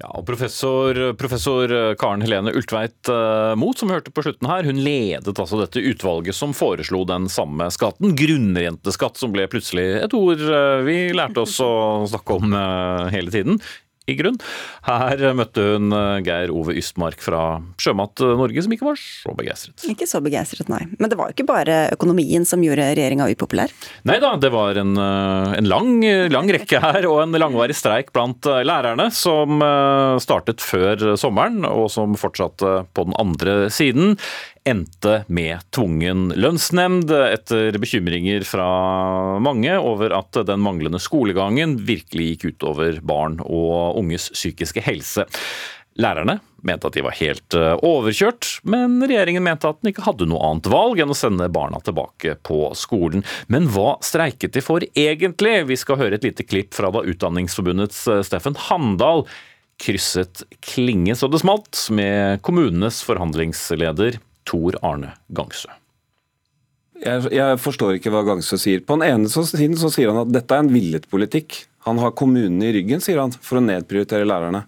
[0.00, 4.64] ja, og professor, professor, Karen Helene Ultveit uh, Moe, som vi hørte på slutten her,
[4.64, 8.14] hun ledet altså dette utvalget som foreslo den samme skatten.
[8.16, 11.70] Grunnrenteskatt, som ble plutselig et ord uh, vi lærte oss å
[12.08, 12.56] snakke om
[13.12, 13.60] hele tiden
[14.10, 14.38] i grunn.
[14.86, 19.86] Her møtte hun eh, Geir Ove Ystmark fra Sjømat Norge, som ikke var så begeistret.
[19.90, 20.82] Ikke så begeistret, nei.
[20.98, 23.72] Men det var jo ikke bare økonomien som gjorde regjeringa upopulær?
[24.08, 25.92] Nei da, det var en, eh, en lang,
[26.32, 29.60] lang, rekke her, og en langvarig streik blant eh, lærerne, som
[30.22, 34.14] startet før sommeren, og som fortsatte på den andre siden
[34.68, 38.68] endte med tvungen lønnsnemnd, etter bekymringer fra
[39.42, 45.26] mange over at den manglende skolegangen virkelig gikk utover barn og unges psykiske helse.
[46.00, 50.28] Lærerne mente at de var helt eh, overkjørt, men regjeringen mente at den ikke hadde
[50.30, 53.24] noe annet valg enn å sende barna tilbake på skolen.
[53.52, 55.56] Men hva streiket de for egentlig?
[55.68, 59.26] Vi skal høre et lite klipp fra da Utdanningsforbundets eh, Steffen Handal
[59.80, 65.70] krysset klinge så det smalt med kommunenes forhandlingsleder Tor Arne Gangsø.
[67.00, 68.82] Jeg, jeg, forstår ikke hva Gangsø sier.
[68.84, 71.62] På den ene siden så sier han at dette er en villet politikk.
[71.86, 74.66] Han har kommunene i ryggen, sier han, for å nedprioritere lærerne.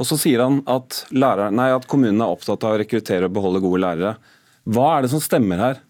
[0.00, 3.36] Og så sier han at, lærere, nei, at kommunene er opptatt av å rekruttere og
[3.36, 4.16] beholde gode lærere.
[4.70, 5.80] Hva er det som stemmer her?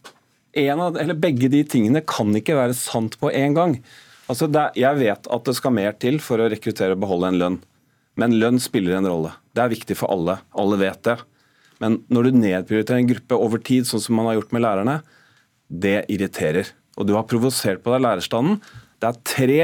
[0.74, 3.76] Av, begge de tingene kan ikke være sant på en gang.
[4.26, 7.40] Altså, er, jeg vet at det skal mer til for å rekruttere og beholde en
[7.40, 7.58] lønn.
[8.18, 9.32] Men lønn spiller en rolle.
[9.54, 10.40] Det er viktig for alle.
[10.58, 11.16] Alle vet det.
[11.80, 14.98] Men når du nedprioriterer en gruppe over tid, sånn som man har gjort med lærerne,
[15.70, 16.68] det irriterer.
[16.98, 18.60] Og du har provosert på deg lærerstanden.
[19.00, 19.60] Det er tre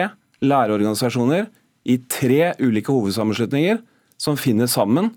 [0.47, 1.49] lærerorganisasjoner
[1.87, 3.83] i tre ulike hovedsammenslutninger
[4.21, 5.13] som finner sammen,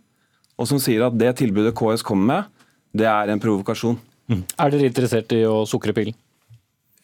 [0.60, 2.66] og som sier at det tilbudet KS kommer med,
[3.00, 3.96] det er en provokasjon.
[4.30, 4.44] Mm.
[4.60, 6.18] Er dere interessert i å sukre pillen?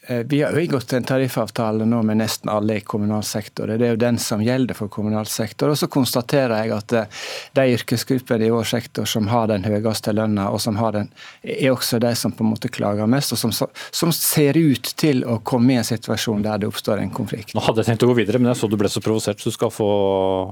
[0.08, 3.68] Eh, vi har jo inngått en tariffavtale nå med nesten alle i kommunal sektor.
[3.68, 5.72] Det er jo den som gjelder for kommunal sektor.
[5.74, 7.24] Og så konstaterer jeg at eh,
[7.58, 11.10] de yrkesgruppene i vår sektor som har den høyeste lønna, og som har den,
[11.42, 15.26] er også de som på en måte klager mest, og som, som, ser ut til
[15.26, 17.56] å komme i en situasjon der det oppstår en konflikt.
[17.58, 19.50] Nå hadde jeg tenkt å gå videre, men jeg så du ble så provosert, så
[19.50, 19.90] du skal få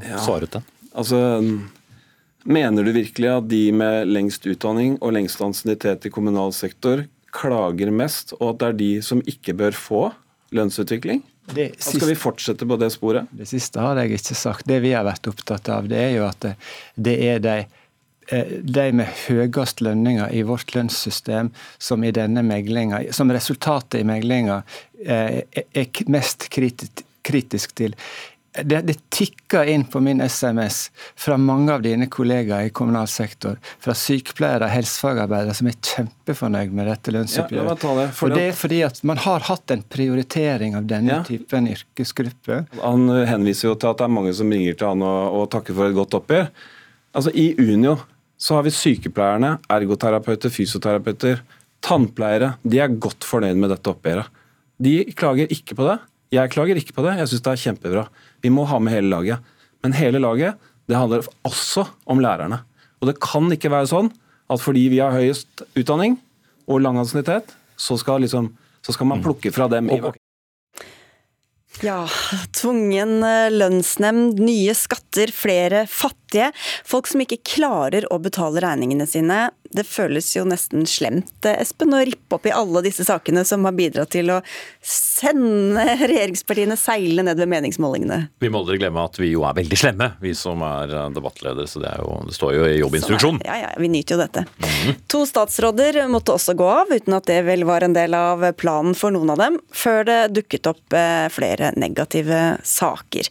[0.08, 0.18] ja.
[0.26, 0.68] svaret den.
[0.94, 1.22] Altså,
[2.44, 7.92] Mener du virkelig at de med lengst utdanning og lengst ansiennitet i kommunal sektor klager
[7.94, 10.02] mest, og at det er de som ikke bør få
[10.54, 11.24] lønnsutvikling?
[11.44, 13.32] Det siste, skal vi fortsette på det sporet?
[13.36, 14.68] Det siste har jeg ikke sagt.
[14.70, 16.54] Det vi har vært opptatt av, det er jo at det,
[16.96, 17.56] det er de,
[18.32, 24.08] eh, de med høyest lønninger i vårt lønnssystem som i denne meglinga, som resultatet i
[24.08, 24.62] meglinga
[25.04, 27.98] eh, er mest kritisk til
[28.62, 33.58] det, det tikker inn på min SMS fra mange av dine kollegaer i kommunal sektor,
[33.82, 37.86] fra sykepleiere og helsefagarbeidere som er kjempefornøyd med dette lønnsoppgjøret.
[37.86, 41.24] Ja, det, og det er fordi at man har hatt en prioritering av denne ja.
[41.26, 42.64] typen yrkesgruppe.
[42.84, 45.78] Han henviser jo til at det er mange som ringer til han og, og takker
[45.78, 46.50] for et godt oppgjør.
[47.14, 47.98] Altså I Unio
[48.44, 51.42] så har vi sykepleierne, ergoterapeuter, fysioterapeuter,
[51.84, 52.56] tannpleiere.
[52.62, 54.42] De er godt fornøyd med dette oppgjøret.
[54.84, 56.02] De klager ikke på det.
[56.34, 58.04] Jeg klager ikke på det, jeg syns det er kjempebra.
[58.42, 59.52] Vi må ha med hele laget.
[59.86, 62.64] Men hele laget det handler også om lærerne.
[63.02, 64.10] Og det kan ikke være sånn
[64.52, 66.18] at fordi vi har høyest utdanning
[66.68, 68.52] og lang ansiennitet, så, liksom,
[68.84, 69.26] så skal man mm.
[69.28, 69.90] plukke fra dem.
[69.92, 70.02] i
[71.82, 72.04] ja,
[72.52, 76.52] tvungen eh, lønnsnemnd, nye skatter, flere fattige.
[76.86, 79.48] Folk som ikke klarer å betale regningene sine.
[79.74, 83.66] Det føles jo nesten slemt, eh, Espen, å rippe opp i alle disse sakene som
[83.66, 84.40] har bidratt til å
[84.84, 88.20] sende regjeringspartiene seile ned ved meningsmålingene.
[88.44, 91.68] Vi må aldri glemme at vi jo er veldig slemme, vi som er eh, debattledere.
[91.70, 93.42] Så det, jo, det står jo i jobbinstruksjonen.
[93.48, 94.46] Ja, ja, vi nyter jo dette.
[94.62, 94.96] Mm.
[95.14, 98.98] To statsråder måtte også gå av, uten at det vel var en del av planen
[98.98, 100.98] for noen av dem, før det dukket opp
[101.34, 103.30] flere negative saker.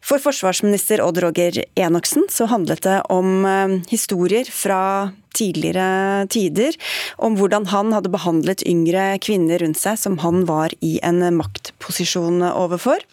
[0.00, 6.74] For forsvarsminister Odd Roger Enoksen så handlet det om eh, historier fra tidligere tider,
[7.22, 12.42] om hvordan han hadde behandlet yngre kvinner rundt seg som han var i en maktposisjon
[12.50, 13.04] overfor.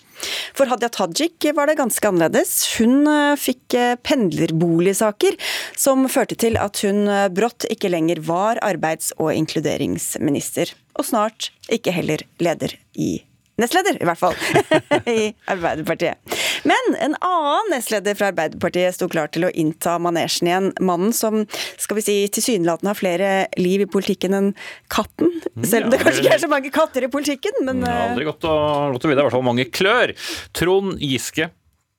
[0.58, 2.56] For Hadia Tajik var det ganske annerledes.
[2.80, 3.06] Hun
[3.38, 5.38] fikk pendlerboligsaker
[5.78, 7.06] som førte til at hun
[7.38, 10.74] brått ikke lenger var arbeids- og inkluderingsminister.
[10.98, 13.20] Og snart ikke heller leder i
[13.62, 14.36] nestleder, i hvert fall,
[15.18, 16.37] i Arbeiderpartiet.
[16.68, 20.72] Men en annen nestleder fra Arbeiderpartiet sto klar til å innta manesjen igjen.
[20.84, 21.44] Mannen som
[21.78, 24.50] skal vi si, tilsynelatende har flere liv i politikken enn
[24.94, 25.34] katten.
[25.64, 28.28] Selv om det kanskje ikke er så mange katter i politikken, men Det har aldri
[28.28, 28.58] godt å,
[28.96, 30.16] gått å vite, i hvert fall mange klør.
[30.58, 31.52] Trond Giske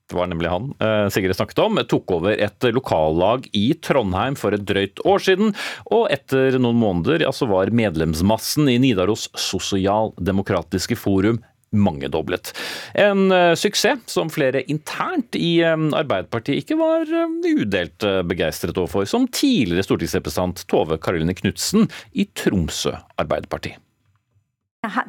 [0.09, 4.57] det var nemlig han eh, Sigrid snakket om, tok over et lokallag i Trondheim for
[4.57, 5.53] et drøyt år siden.
[5.93, 11.43] Og etter noen måneder ja, så var medlemsmassen i Nidaros Sosialdemokratiske Forum
[11.77, 12.53] mangedoblet.
[12.99, 19.09] En uh, suksess som flere internt i um, Arbeiderpartiet ikke var uh, udelt begeistret overfor,
[19.09, 23.75] som tidligere stortingsrepresentant Tove Karoline Knutsen i Tromsø Arbeiderparti.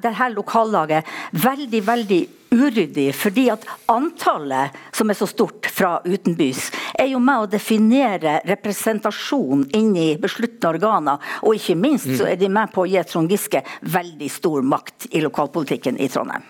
[0.02, 7.12] Dette lokallaget veldig, veldig uryddig, fordi at antallet som er så stort fra utenbys, er
[7.14, 11.18] jo med å definere representasjon inn i besluttende organer.
[11.46, 15.10] Og ikke minst så er de med på å gi Trond Giske veldig stor makt
[15.14, 16.46] i lokalpolitikken i Trondheim.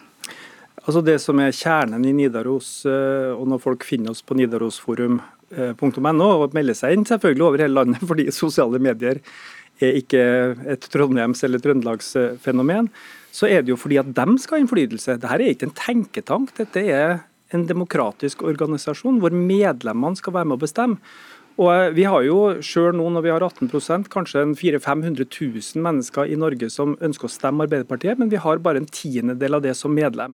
[0.85, 6.55] Altså Det som er kjernen i Nidaros, og når folk finner oss på nidarosforum.no og
[6.55, 9.21] melder seg inn selvfølgelig over hele landet, fordi sosiale medier
[9.87, 10.21] er ikke
[10.75, 12.89] et Trondheims- eller Trøndelagsfenomen,
[13.31, 15.17] så er det jo fordi at de skal ha innflytelse.
[15.19, 17.19] Dette er ikke en tenketank, dette er
[17.53, 20.97] en demokratisk organisasjon hvor medlemmene skal være med å bestemme.
[21.59, 26.31] Og Vi har jo selv nå når vi har 18% kanskje 400 500 000 mennesker
[26.31, 29.75] i Norge som ønsker å stemme Arbeiderpartiet, men vi har bare en tiendedel av det
[29.75, 30.31] som medlem.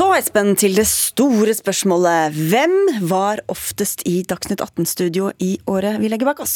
[0.00, 2.32] Så Espen, til det store spørsmålet.
[2.32, 2.72] Hvem
[3.10, 6.54] var oftest i Dagsnytt 18-studio i året vi legger bak oss?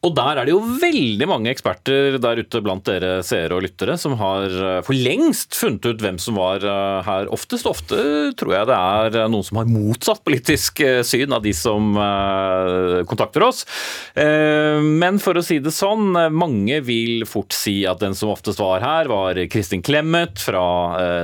[0.00, 3.98] Og der er det jo veldig mange eksperter der ute blant dere seere og lyttere
[4.00, 7.68] som har eh, for lengst funnet ut hvem som var eh, her oftest.
[7.68, 7.98] Ofte
[8.40, 11.92] tror jeg det er eh, noen som har motsatt politisk syn av de som
[13.08, 13.62] kontakter oss.
[14.16, 18.84] Men for å si det sånn, mange vil fort si at den som oftest var
[18.84, 20.64] her, var Kristin Clemet fra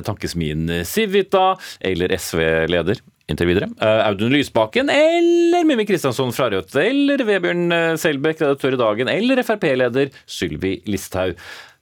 [0.07, 3.69] tankesmien Civita, eller SV-leder inntil videre.
[4.07, 10.13] Audun Lysbakken eller Mimmi Kristiansson fra Rødt eller Vebjørn Selbekk, redaktør i Dagen, eller Frp-leder
[10.31, 11.35] Sylvi Listhaug.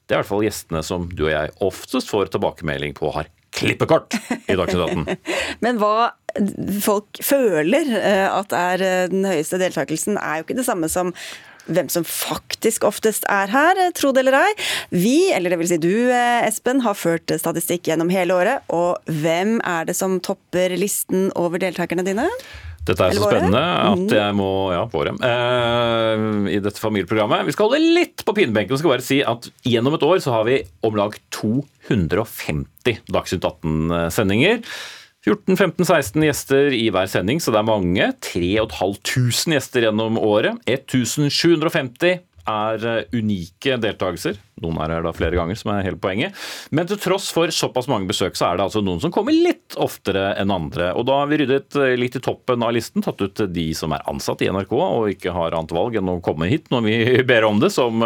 [0.05, 3.29] Det er i hvert fall gjestene som du og jeg oftest får tilbakemelding på har
[3.55, 4.17] klippekort
[4.51, 5.25] i Dagsnytt 18.
[5.65, 6.13] Men hva
[6.83, 7.93] folk føler
[8.27, 11.13] at er den høyeste deltakelsen, er jo ikke det samme som
[11.67, 14.51] hvem som faktisk oftest er her, tro det eller ei.
[14.93, 18.69] Vi, eller det vil si du Espen, har ført statistikk gjennom hele året.
[18.75, 22.29] Og hvem er det som topper listen over deltakerne dine?
[22.85, 25.15] Dette er så spennende at jeg må Ja, våre.
[25.17, 27.47] Eh, I dette familieprogrammet.
[27.49, 30.35] Vi skal holde litt på pinebenken og skal bare si at gjennom et år så
[30.37, 34.61] har vi om lag 250 Dagsnytt 18-sendinger.
[35.25, 38.11] 14-15-16 gjester i hver sending, så det er mange.
[38.27, 40.61] 3500 gjester gjennom året.
[40.69, 44.37] 1750 er unike deltakelser.
[44.61, 46.37] Noen er her da flere ganger, som er hele poenget.
[46.77, 49.79] Men til tross for såpass mange besøk, så er det altså noen som kommer litt
[49.81, 50.91] oftere enn andre.
[50.93, 54.05] Og da har vi ryddet litt i toppen av listen, tatt ut de som er
[54.11, 56.99] ansatt i NRK og ikke har annet valg enn å komme hit når vi
[57.33, 58.05] ber om det, som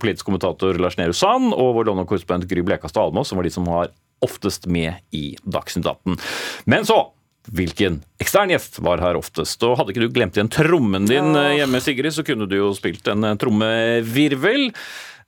[0.00, 3.72] politisk kommentator Lars Nehru Sand og vår London-korrespondent Gry Blekastad Almås, som var de som
[3.72, 3.88] har
[4.24, 6.20] oftest med i Dagsnytt 18.
[6.70, 7.02] Men så
[7.50, 9.62] Hvilken ekstern gjest var her oftest?
[9.64, 13.08] Og Hadde ikke du glemt igjen trommen din hjemme, Sigrid, så kunne du jo spilt
[13.10, 14.68] en trommevirvel.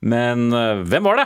[0.05, 0.45] Men
[0.85, 1.25] hvem var det?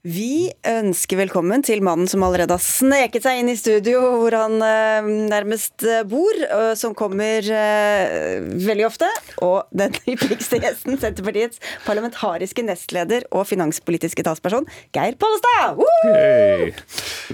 [0.00, 4.54] Vi ønsker velkommen til mannen som allerede har sneket seg inn i studio, hvor han
[5.28, 6.38] nærmest bor,
[6.80, 9.10] som kommer veldig ofte.
[9.44, 14.64] Og den hyppigste gjesten, Senterpartiets parlamentariske nestleder og finanspolitiske talsperson,
[14.96, 15.84] Geir Pollestad!
[16.08, 16.72] Hey.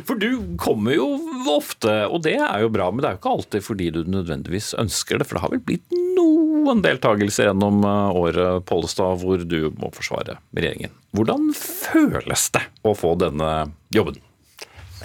[0.03, 1.07] For du kommer jo
[1.55, 4.75] ofte, og det er jo bra, men det er jo ikke alltid fordi du nødvendigvis
[4.83, 5.31] ønsker det.
[5.31, 10.91] For det har vel blitt noen deltakelser gjennom året, Pollestad, hvor du må forsvare regjeringen.
[11.17, 13.51] Hvordan føles det å få denne
[13.95, 14.19] jobben?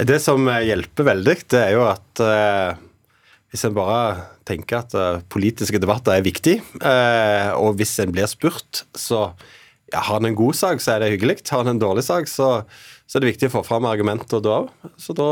[0.01, 2.79] Det som hjelper veldig, det er jo at eh,
[3.51, 4.01] hvis en bare
[4.47, 9.29] tenker at eh, politiske debatter er viktig, eh, og hvis en blir spurt, så
[9.91, 11.41] ja, har en en god sak, så er det hyggelig.
[11.51, 12.63] Har en en dårlig sak, så,
[13.05, 14.71] så er det viktig å få fram argumenter da òg.
[14.99, 15.31] Så da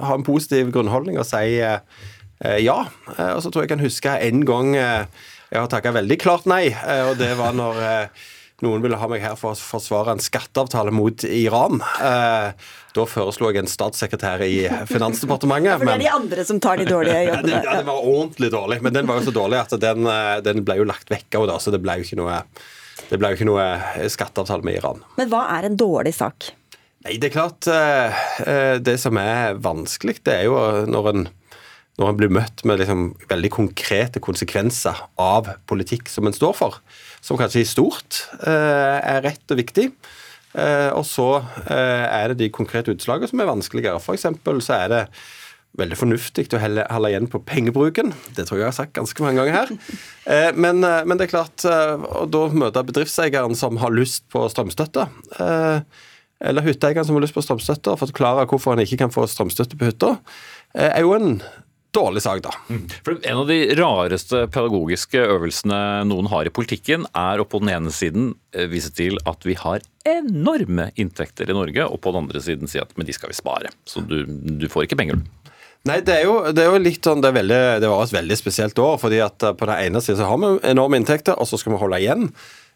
[0.00, 2.78] ha en positiv grunnholdning og si ja.
[3.18, 6.70] Og så tror jeg jeg kan huske en gang jeg har takka veldig klart nei,
[7.10, 7.82] og det var når
[8.64, 11.82] noen ville ha meg her for å forsvare en skatteavtale mot Iran.
[12.02, 15.70] Eh, da foreslo jeg en statssekretær i Finansdepartementet.
[15.70, 17.62] Ja, for det er de andre som tar de dårlige jobbene.
[17.62, 20.10] ja, det var ordentlig dårlig, men den var jo så dårlig at den,
[20.46, 22.42] den ble jo lagt vekk av, så det ble jo ikke noe
[23.08, 23.66] det ble jo ikke noe
[24.10, 25.02] skatteavtale med Iran.
[25.16, 26.50] Men hva er en dårlig sak?
[27.06, 30.58] Nei, det er klart eh, eh, Det som er vanskelig, det er jo
[30.90, 31.28] når en,
[32.00, 36.80] når en blir møtt med liksom veldig konkrete konsekvenser av politikk som en står for,
[37.28, 39.90] som kanskje i stort eh, er rett og viktig.
[40.58, 41.26] Og så
[41.68, 44.00] er det de konkrete utslagene som er vanskeligere.
[44.00, 45.00] For så er det
[45.78, 48.14] veldig fornuftig å holde igjen på pengebruken.
[48.34, 50.54] Det tror jeg jeg har sagt ganske mange ganger her.
[50.56, 55.06] Men, men det er klart, å da møte bedriftseieren som har lyst på strømstøtte
[56.40, 59.78] eller hytteeieren som har lyst på strømstøtte, og forklare hvorfor han ikke kan få strømstøtte
[59.78, 60.16] på hytta,
[60.74, 61.40] eh, er jo en
[61.98, 62.54] dårlig sak, da.
[62.70, 62.84] Mm.
[63.04, 67.72] For En av de rareste pedagogiske øvelsene noen har i politikken, er å på den
[67.74, 72.24] ene siden eh, vise til at vi har enorme inntekter i Norge, og på den
[72.24, 73.74] andre siden si at men de skal vi spare.
[73.88, 75.20] Så du, du får ikke penger.
[75.86, 78.38] Nei, det er, jo, det er jo, litt sånn, det, veldig, det var et veldig
[78.38, 78.96] spesielt år.
[79.00, 81.74] fordi at eh, På den ene siden så har vi enorme inntekter, og så skal
[81.74, 82.26] vi holde igjen.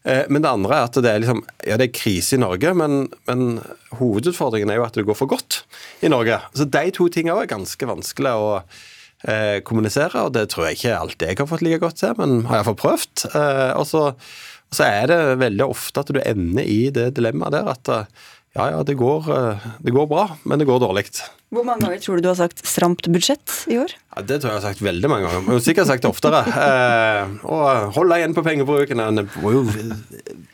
[0.04, 2.72] Eh, men det andre er at det er, liksom, ja, det er krise i Norge,
[2.78, 3.60] men, men,
[3.98, 5.62] hovedutfordringen er jo at det går for godt
[6.02, 6.40] i Norge.
[6.56, 8.48] Så De to tingene er ganske vanskelig å
[9.28, 12.44] eh, kommunisere, og det tror jeg ikke alltid jeg har fått like godt til, men
[12.50, 13.26] har iallfall prøvd.
[13.32, 17.92] Eh, og, så, er det veldig ofte at du ender i det dilemmaet der at
[17.92, 21.06] eh, ja, ja, det går, eh, det går bra, men det går dårlig.
[21.52, 23.92] Hvor mange ganger tror du du har sagt 'stramt budsjett' i år?
[24.16, 25.40] Ja, det tror jeg jeg har sagt veldig mange ganger.
[25.40, 26.40] Jeg har sikkert sagt det oftere.
[26.62, 29.00] Eh, og hold deg igjen på pengebruken.
[29.00, 29.62] En må jo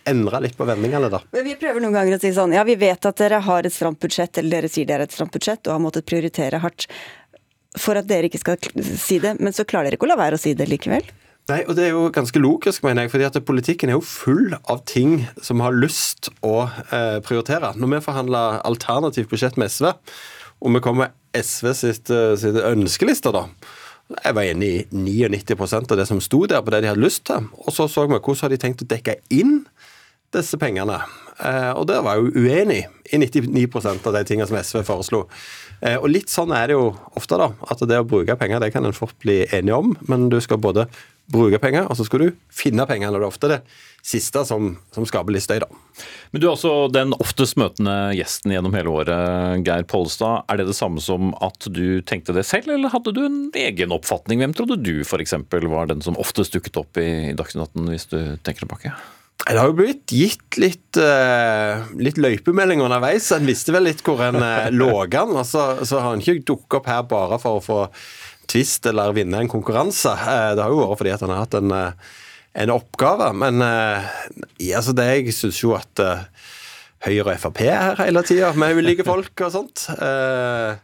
[0.07, 1.21] endre litt på vendingene, da.
[1.33, 3.75] Men vi prøver noen ganger å si sånn Ja, vi vet at dere har et
[3.75, 6.87] stramt budsjett, eller dere sier dere har et stramt budsjett, og har måttet prioritere hardt
[7.83, 8.59] for at dere ikke skal
[8.99, 11.07] si det, men så klarer dere ikke å la være å si det likevel?
[11.49, 14.53] Nei, og Det er jo ganske logisk, mener jeg, fordi at politikken er jo full
[14.69, 17.73] av ting som har lyst å eh, prioritere.
[17.73, 19.95] Når vi forhandla alternativt budsjett med SV,
[20.61, 23.47] og vi kom med SV sitt, eh, sitt ønskelister, da.
[24.25, 27.25] Jeg var enig i 99% av det som sto der på det de hadde lyst
[27.29, 27.49] til.
[27.65, 29.63] Og så så vi hvordan har de tenkt å dekke inn
[30.35, 31.01] disse pengene.
[31.39, 32.81] Eh, og der var jeg jo uenig
[33.13, 35.27] i 99% av de tingene som SV foreslo.
[35.81, 37.53] Eh, og litt sånn er det jo ofte, da.
[37.71, 39.95] At det å bruke penger, det kan en fort bli enig om.
[40.11, 40.89] Men du skal både
[41.29, 43.13] bruke penger, og så skal du finne penger.
[43.13, 43.59] Og det er ofte det
[44.09, 45.69] siste som, som skaper litt støy, da.
[46.33, 50.49] Men Du er altså den oftest møtende gjesten gjennom hele året, Geir Pollestad.
[50.49, 53.95] Er det det samme som at du tenkte det selv, eller hadde du en egen
[53.95, 54.43] oppfatning?
[54.43, 55.37] Hvem trodde du f.eks.
[55.69, 58.97] var den som oftest dukket opp i Dagsnytt 18, hvis du tenker tilbake?
[59.45, 63.31] Det har jo blitt gitt litt, uh, litt løypemelding underveis.
[63.33, 65.37] En visste vel litt hvor en uh, lå an.
[65.47, 67.81] Så, så har han ikke dukket opp her bare for å få
[68.51, 70.13] tvist eller vinne en konkurranse.
[70.13, 71.77] Uh, det har jo vært fordi at han har hatt en
[72.59, 73.29] en oppgave.
[73.39, 76.01] Men altså det, jeg syns jo at
[77.05, 79.85] Høyre og Frp er her hele tida, med ulike folk og sånt.
[80.01, 80.75] Uh,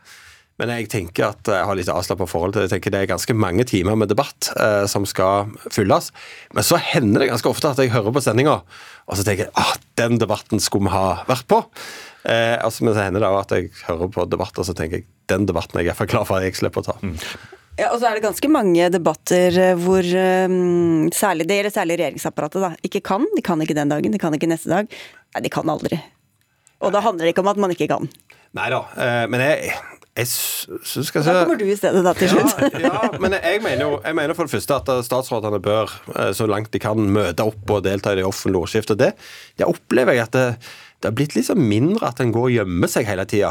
[0.60, 2.68] men jeg tenker at jeg har litt avslappa forhold til det.
[2.68, 6.12] Jeg tenker Det er ganske mange timer med debatt eh, som skal fylles.
[6.54, 8.60] Men så hender det ganske ofte at jeg hører på sendinga,
[9.04, 11.58] og så tenker jeg at ah, den debatten skulle vi ha vært på.
[12.24, 15.02] Eh, altså, men så hender det òg at jeg hører på debatter, og så tenker
[15.02, 16.96] jeg den debatten er jeg iallfall glad for at jeg slipper å ta.
[17.02, 17.18] Mm.
[17.74, 21.98] Ja, og så er det ganske mange debatter eh, hvor um, særlig, det gjelder særlig
[21.98, 23.26] regjeringsapparatet, da, ikke kan.
[23.34, 24.94] De kan ikke den dagen, de kan ikke neste dag.
[25.34, 25.98] Nei, de kan aldri.
[26.84, 28.06] Og da handler det ikke om at man ikke kan.
[28.54, 29.74] Nei da, uh, men jeg,
[30.14, 32.54] jeg syns kanskje Da kommer du i stedet, da, til slutt.
[32.78, 35.90] Ja, ja men jeg mener, jo, jeg mener for det første at statsrådene bør,
[36.36, 39.00] så langt de kan, møte opp og delta i det offentlige ordskiftet.
[39.00, 39.10] Det,
[39.58, 40.46] det opplever jeg at det,
[41.02, 43.50] det har blitt liksom mindre at en går og gjemmer seg hele tida.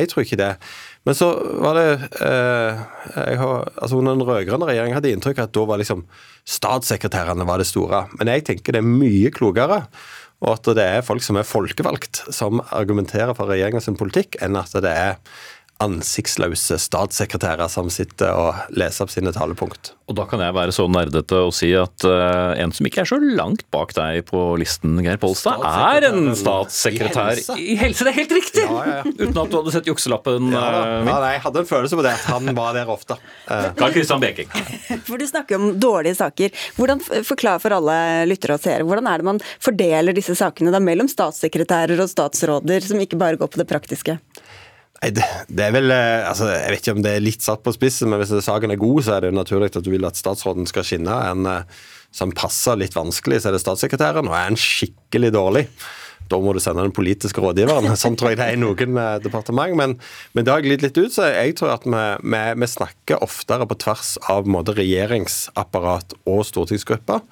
[0.00, 0.54] Jeg tror ikke det.
[1.06, 1.28] Men så
[1.62, 1.86] var det
[2.22, 2.82] eh,
[3.38, 6.04] har, altså Under den rød-grønne regjeringen hadde jeg inntrykk av at da var liksom
[6.48, 8.04] statssekretærene var det store.
[8.18, 9.82] Men jeg tenker det er mye klokere.
[10.42, 14.74] Og at det er folk som er folkevalgt, som argumenterer for regjeringens politikk, enn at
[14.82, 15.12] det er
[15.82, 19.92] ansiktsløse statssekretærer som sitter og leser opp sine talepunkt.
[20.10, 23.08] Og da kan jeg være så nerdete og si at uh, en som ikke er
[23.08, 27.56] så langt bak deg på listen, Geir Polstad, er en statssekretær i helse.
[27.56, 28.06] i helse.
[28.06, 28.66] Det er helt riktig!
[28.66, 29.14] Ja, ja, ja.
[29.22, 31.12] Uten at du hadde sett jukselappen ja, uh, min.
[31.12, 33.18] nei, jeg hadde en følelse på det, at han var der ofte.
[33.46, 33.70] Uh.
[33.78, 34.50] Carl Christian Beking.
[35.08, 36.64] For du snakker om dårlige saker.
[36.76, 37.94] Hvordan Forklar for alle
[38.28, 42.84] lyttere og seere, hvordan er det man fordeler disse sakene da mellom statssekretærer og statsråder,
[42.84, 44.18] som ikke bare går på det praktiske?
[45.02, 48.12] Det, er vel eh, altså, Jeg vet ikke om det er litt satt på spissen,
[48.12, 50.68] men hvis saken er god, så er det jo naturlig at du vil at statsråden
[50.70, 51.16] skal skinne.
[51.32, 51.80] En eh,
[52.14, 54.28] som passer litt vanskelig, så er det statssekretæren.
[54.30, 55.64] Og er en skikkelig dårlig,
[56.30, 57.96] da må du sende den politiske rådgiveren.
[58.02, 59.74] Sånn tror jeg det er i noen eh, departement.
[59.80, 59.96] Men,
[60.36, 63.66] men det har glidd litt ut, så jeg tror at vi, vi, vi snakker oftere
[63.66, 67.24] på tvers av måte, regjeringsapparat og stortingsgrupper.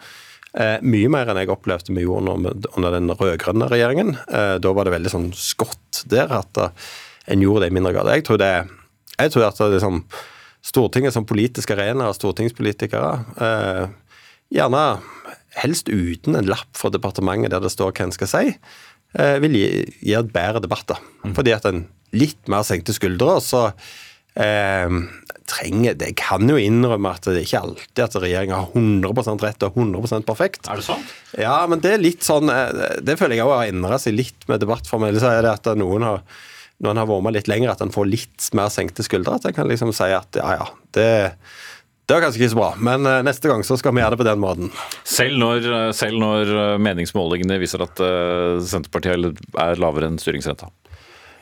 [0.59, 2.35] Eh, mye mer enn jeg opplevde vi gjorde
[2.75, 4.17] under den rød-grønne regjeringen.
[4.27, 6.35] Eh, da var det veldig sånn skott der.
[6.41, 6.65] at
[7.31, 8.11] en gjorde det i mindre grad.
[8.15, 8.53] Jeg tror, det,
[9.17, 10.05] jeg tror at det liksom,
[10.61, 13.87] Stortinget som politisk arena stortingspolitikere eh,
[14.53, 14.83] gjerne
[15.57, 18.43] helst uten en lapp fra departementet der det står hva en skal si,
[19.17, 19.71] eh, vil gi,
[20.05, 21.01] gi et bedre debatter.
[21.25, 23.71] Fordi at en litt mer senkte skuldre, så
[24.37, 25.01] eh,
[25.51, 29.45] trenger det, Jeg kan jo innrømme at det er ikke alltid at regjeringa har 100%
[29.47, 30.69] rett og 100% perfekt.
[30.69, 31.17] Er det sant?
[31.39, 34.49] Ja, men det er litt sånn eh, Det føler jeg òg har endra seg litt
[34.51, 36.25] med debattformell, så er det at noen har
[36.81, 39.37] når en har vært med litt lenger, at en får litt mer senkte skuldre.
[39.37, 41.09] At en kan liksom si at ja, ja, det,
[42.09, 44.23] det var kanskje ikke så bra, men eh, neste gang så skal vi gjøre det
[44.23, 44.73] på den måten.
[45.05, 48.01] Selv når, eh, selv når meningsmålingene viser at
[48.67, 50.71] Senterpartiet er lavere enn styringsrenta?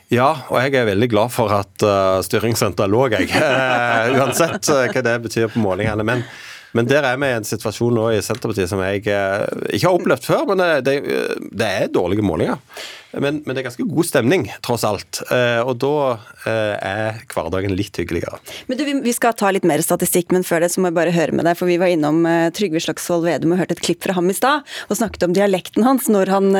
[0.09, 1.83] Ja, og jeg er veldig glad for at
[2.25, 3.29] styringsrenta lå, jeg.
[4.17, 6.01] uansett hva det betyr på målingene.
[6.01, 6.23] Men,
[6.73, 9.19] men der er vi i en situasjon nå i Senterpartiet som jeg ikke
[9.85, 10.47] har opplevd før.
[10.49, 10.95] Men det, det,
[11.53, 12.57] det er dårlige målinger.
[13.11, 15.21] Men, men, det er ganske god stemning, tross alt.
[15.33, 15.93] Eh, og da
[16.45, 18.37] eh, er hverdagen litt hyggeligere.
[18.69, 21.15] Men du, Vi skal ta litt mer statistikk, men før det så må jeg bare
[21.15, 21.57] høre med deg.
[21.57, 24.37] For vi var innom eh, Trygve Slagsvold Vedum og hørte et klipp fra ham i
[24.37, 24.67] stad.
[24.89, 26.51] Og snakket om dialekten hans når han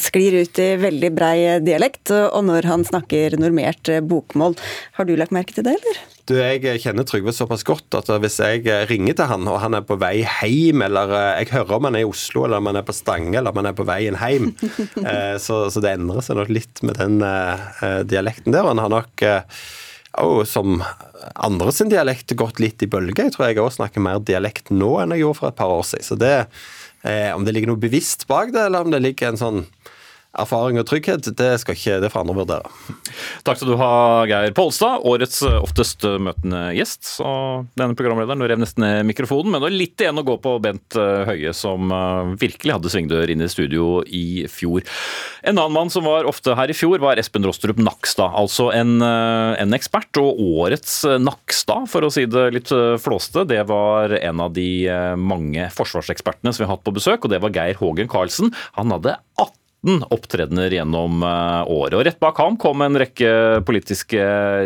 [0.00, 4.56] sklir ut i veldig brei dialekt, og når han snakker normert bokmål.
[4.96, 6.00] Har du lagt merke til det, eller?
[6.30, 9.84] Du, Jeg kjenner Trygve såpass godt at hvis jeg ringer til han, og han er
[9.86, 12.86] på vei hjem, eller jeg hører om han er i Oslo, eller om han er
[12.86, 14.50] på Stange, eller om han er på veien hjem,
[15.44, 18.68] så, så det endrer seg nok litt med den uh, dialekten der.
[18.68, 19.62] Han har nok uh,
[20.22, 20.80] oh, som
[21.34, 23.28] andre sin dialekt gått litt i bølger.
[23.28, 25.86] Jeg tror jeg òg snakker mer dialekt nå enn jeg gjorde for et par år
[25.90, 26.06] siden.
[26.06, 26.34] Så det,
[27.06, 29.64] uh, om det ligger noe bevisst bak det, eller om det ligger en sånn
[30.38, 32.70] erfaring og trygghet, det skal ikke det for andre vurdere.
[33.46, 33.92] Takk skal du ha,
[34.30, 37.02] Geir Polstad, årets oftest møtende gjest.
[37.16, 37.26] Så
[37.78, 40.96] denne programlederen rev nesten ned mikrofonen, men det er litt igjen å gå på Bent
[40.98, 44.86] eh, Høie, som eh, virkelig hadde svingdør inn i studio i fjor.
[45.42, 48.30] En annen mann som var ofte her i fjor, var Espen Rostrup Nakstad.
[48.38, 52.70] Altså en, eh, en ekspert, og årets Nakstad, for å si det litt
[53.02, 54.70] flåste, det var en av de
[55.18, 58.54] mange forsvarsekspertene som vi har hatt på besøk, og det var Geir Hågen Karlsen.
[58.78, 61.96] Han hadde 18 18 opptredener gjennom eh, året.
[61.96, 64.20] Og Rett bak ham kom en rekke politiske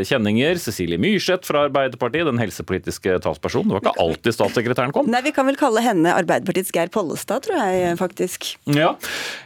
[0.07, 0.59] kjenninger.
[0.59, 3.71] Cecilie Myrseth fra Arbeiderpartiet, den helsepolitiske talspersonen.
[3.71, 5.11] Det var ikke alltid statssekretæren kom.
[5.11, 8.55] Nei, Vi kan vel kalle henne Arbeiderpartiets Geir Pollestad, tror jeg faktisk.
[8.75, 8.95] Ja,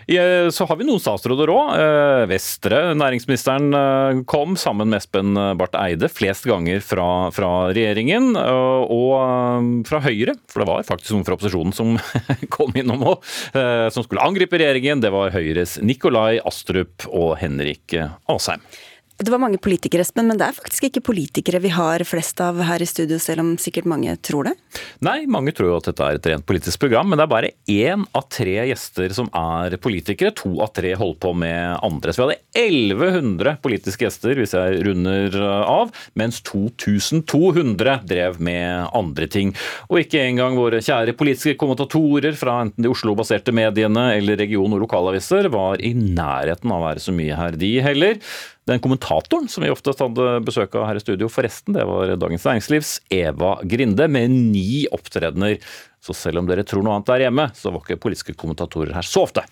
[0.08, 1.74] Så har vi noen statsråder òg.
[1.76, 8.32] Eh, Vestre, næringsministeren, eh, kom sammen med Espen Barth Eide flest ganger fra, fra regjeringen.
[8.38, 11.98] Og fra Høyre, for det var faktisk noen fra opposisjonen som
[12.54, 13.26] kom innom òg,
[13.92, 15.02] som skulle angripe regjeringen.
[15.02, 17.90] Det var Høyre Høyres Nikolai Astrup og Henrik
[18.30, 18.62] Asheim.
[19.18, 22.60] Det var mange politikere, Espen, men det er faktisk ikke politikere vi har flest av
[22.62, 24.52] her i studio, selv om sikkert mange tror det?
[25.02, 27.50] Nei, mange tror jo at dette er et rent politisk program, men det er bare
[27.66, 30.30] én av tre gjester som er politikere.
[30.38, 32.14] To av tre holder på med andre.
[32.14, 39.26] Så vi hadde 1100 politiske gjester, hvis jeg runder av, mens 2200 drev med andre
[39.26, 39.50] ting.
[39.90, 44.84] Og ikke engang våre kjære politiske kommentatorer fra enten de Oslo-baserte mediene eller region- og
[44.86, 48.22] lokalaviser var i nærheten av å være så mye her, de heller.
[48.68, 52.44] Den kommentatoren som vi oftest hadde besøk av her i studio, forresten, det var Dagens
[52.44, 55.56] Næringslivs Eva Grinde, med ni opptredener.
[56.04, 59.08] Så selv om dere tror noe annet der hjemme, så var ikke politiske kommentatorer her
[59.08, 59.46] så ofte.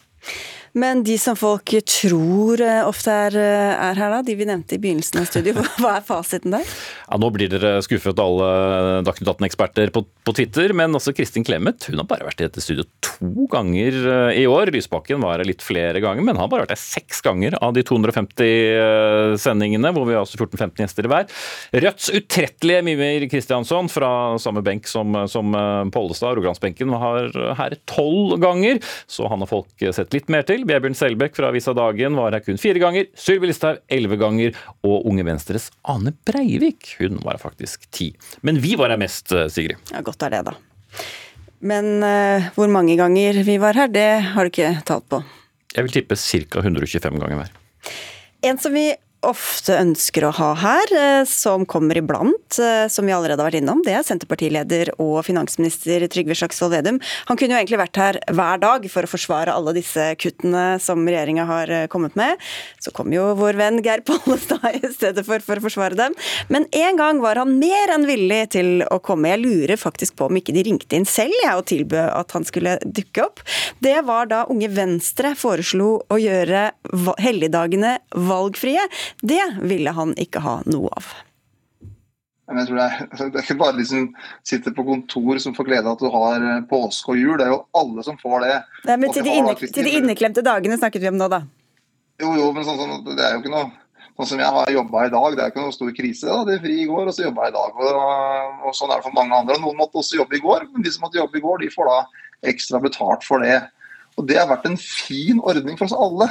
[0.77, 4.77] Men de som folk tror eh, ofte er, eh, er, her, da, de vi nevnte
[4.77, 6.69] i begynnelsen av studio, hva er fasiten der?
[7.07, 10.75] Ja, Nå blir dere skuffet, alle Dagsnytt 18-eksperter på, på, Twitter.
[10.77, 14.45] Men også Kristin Clemet hun har bare vært i dette studio to ganger eh, i
[14.51, 14.69] år.
[14.75, 17.87] Lysbakken var her litt flere ganger, men har bare vært her seks ganger av de
[17.87, 21.33] 250 sendingene, hvor vi har altså 14-15 gjester i hver.
[21.87, 24.11] Rødts utrettelige Mimir Kristiansson fra
[24.43, 25.57] samme benk som, som
[25.95, 30.66] Pollestad, Rogalandsbenken, har her tolv ganger, så han har folk sett litt mer til.
[30.67, 33.07] Bjørbjørn Selbekk fra Avisa Dagen var her kun fire ganger.
[33.15, 34.57] Sylvi Listhaug elleve ganger.
[34.87, 38.11] Og Unge Venstres Ane Breivik, hun var her faktisk ti.
[38.47, 39.79] Men vi var her mest, eh, Sigrid.
[39.93, 40.57] Ja, Godt er det, da.
[41.67, 45.23] Men uh, hvor mange ganger vi var her, det har du ikke talt på?
[45.77, 46.61] Jeg vil tippe ca.
[46.65, 47.55] 125 ganger hver.
[48.47, 48.91] En som vi
[49.25, 53.63] ofte ønsker å ha her, eh, som kommer iblant, eh, som vi allerede har vært
[53.63, 57.01] innom, det er Senterpartileder og finansminister Trygve Slagsvold Vedum.
[57.27, 61.05] Han kunne jo egentlig vært her hver dag for å forsvare alle disse kuttene som
[61.07, 62.37] regjeringa har eh, kommet med.
[62.79, 66.15] Så kom jo vår venn Geir Pollestad i stedet for, for å forsvare dem.
[66.49, 69.33] Men en gang var han mer enn villig til å komme.
[69.33, 72.47] Jeg lurer faktisk på om ikke de ringte inn selv jeg, og tilbød at han
[72.47, 73.43] skulle dukke opp.
[73.83, 76.71] Det var da Unge Venstre foreslo å gjøre
[77.23, 78.85] helligdagene valgfrie.
[79.23, 81.09] Det ville han ikke ha noe av.
[82.47, 84.05] Men jeg tror det, er, det er ikke bare de som
[84.47, 87.35] sitter på kontor som får glede av at du har eh, påske og jul.
[87.41, 88.59] Det er jo alle som får det.
[88.87, 91.43] Nei, men til de, inne, til de, inneklemte dagene snakket vi om nå, da.
[92.23, 93.67] Jo, jo, men sånn, sånn, det er jo ikke noe
[94.17, 96.25] Sånn som jeg har jobba i dag, det er ikke noe stor krise.
[96.25, 96.37] Da.
[96.49, 97.81] Det er fri i går, og så jobba jeg i dag.
[97.85, 97.97] Og,
[98.65, 99.59] og, Sånn er det for mange andre.
[99.61, 101.91] Noen måtte også jobbe i går, men de som måtte jobbe i går, de får
[101.91, 101.99] da
[102.49, 103.59] ekstra betalt for det.
[104.17, 106.31] Og Det har vært en fin ordning for oss alle.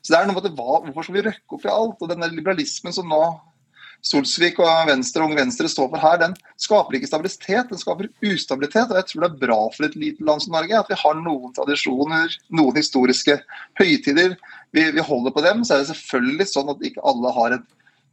[0.00, 2.00] Så det er noe med det, Hvorfor skal vi røkke opp i alt?
[2.00, 3.22] Og denne liberalismen som nå
[4.06, 8.88] Solsvik og Venstre, Unge Venstre står for her, den skaper ikke stabilitet, den skaper ustabilitet.
[8.88, 11.18] og Jeg tror det er bra for et lite land som Norge at vi har
[11.20, 13.36] noen tradisjoner, noen historiske
[13.80, 14.38] høytider.
[14.72, 15.66] Vi, vi holder på dem.
[15.66, 17.68] Så er det selvfølgelig sånn at ikke alle har en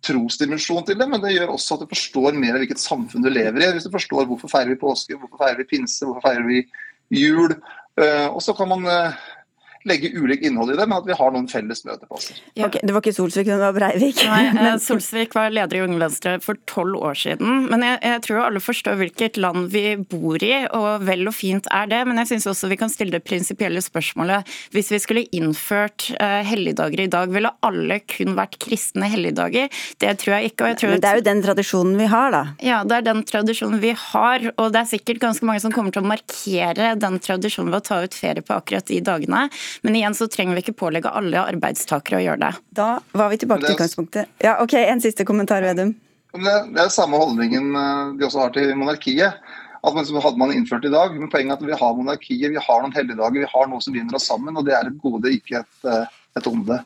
[0.05, 3.31] trosdimensjon til det, men det gjør også at du forstår mer av hvilket samfunn du
[3.31, 3.71] lever i.
[3.77, 6.65] Hvis du forstår hvorfor feirer vi påske, hvorfor feirer vi pinse, hvorfor feirer vi
[7.15, 7.55] jul.
[7.97, 9.25] Eh, og så kan man eh,
[9.87, 12.39] legge ulikt innhold i det, men at vi har noen felles møteplasser.
[12.57, 12.67] Ja.
[12.67, 14.21] Okay, det var ikke Solsvik, det var Breivik.
[14.27, 14.41] Nei.
[14.51, 17.67] Eh, Solsvik var leder i Unge Venstre for tolv år siden.
[17.71, 21.69] Men jeg, jeg, tror alle forstår hvilket land vi bor i, og vel og fint
[21.73, 22.01] er det.
[22.09, 24.47] Men jeg syns også vi kan stille det prinsipielle spørsmålet.
[24.75, 29.71] Hvis vi skulle innført uh, helligdager i dag, ville alle kun vært kristne helligdager?
[30.01, 30.71] Det tror jeg ikke.
[30.73, 32.43] Jeg tror men det er jo den tradisjonen vi har, da.
[32.63, 34.49] Ja, det er den tradisjonen vi har.
[34.57, 37.87] Og det er sikkert ganske mange som kommer til å markere den tradisjonen ved å
[37.87, 39.47] ta ut ferie på akkurat de dagene.
[39.85, 42.51] Men igjen så trenger vi ikke pålegge alle arbeidstakere å gjøre det.
[42.79, 44.33] Da var vi tilbake til utgangspunktet.
[44.43, 45.95] Ja, ok, En siste kommentar, Vedum.
[46.37, 49.39] Det, det er samme holdningen eh, de også har til monarkiet.
[49.85, 52.63] At man, hadde man innført i dag, men Poenget er at vi har monarkiet, vi
[52.67, 54.57] har noen helligdager, vi har noe som binder oss sammen.
[54.57, 56.81] og Det er et gode, ikke et, eh, et onde.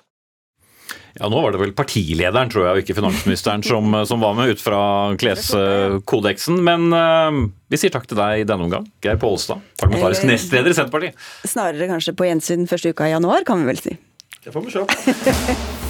[1.19, 4.53] Ja, Nå var det vel partilederen, tror jeg, og ikke finansministeren som, som var med
[4.53, 4.81] ut fra
[5.19, 6.61] kleskodeksen.
[6.63, 8.87] Men uh, vi sier takk til deg i denne omgang.
[9.03, 11.27] Geir Pålstad, parlamentarisk eh, nestleder i Senterpartiet.
[11.43, 13.97] Snarere kanskje på gjensyn første uka i januar, kan vi vel si.
[14.41, 14.87] Det får vi se.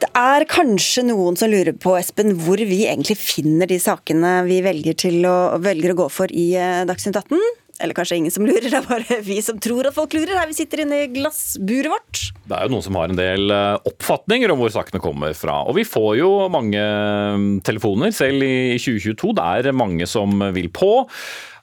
[0.00, 4.62] Det er kanskje noen som lurer på Espen, hvor vi egentlig finner de sakene vi
[4.64, 4.96] velger,
[5.28, 7.59] å, velger å gå for i eh, Dagsnytt 18.
[7.80, 10.36] Eller kanskje ingen som lurer, det er bare vi som tror at folk lurer.
[10.38, 12.22] Her vi sitter inne i glassburet vårt.
[12.44, 15.62] Det er jo noen som har en del eh, oppfatninger om hvor sakene kommer fra.
[15.70, 19.34] Og vi får jo mange mm, telefoner, selv i 2022.
[19.38, 20.92] Det er mange som vil på.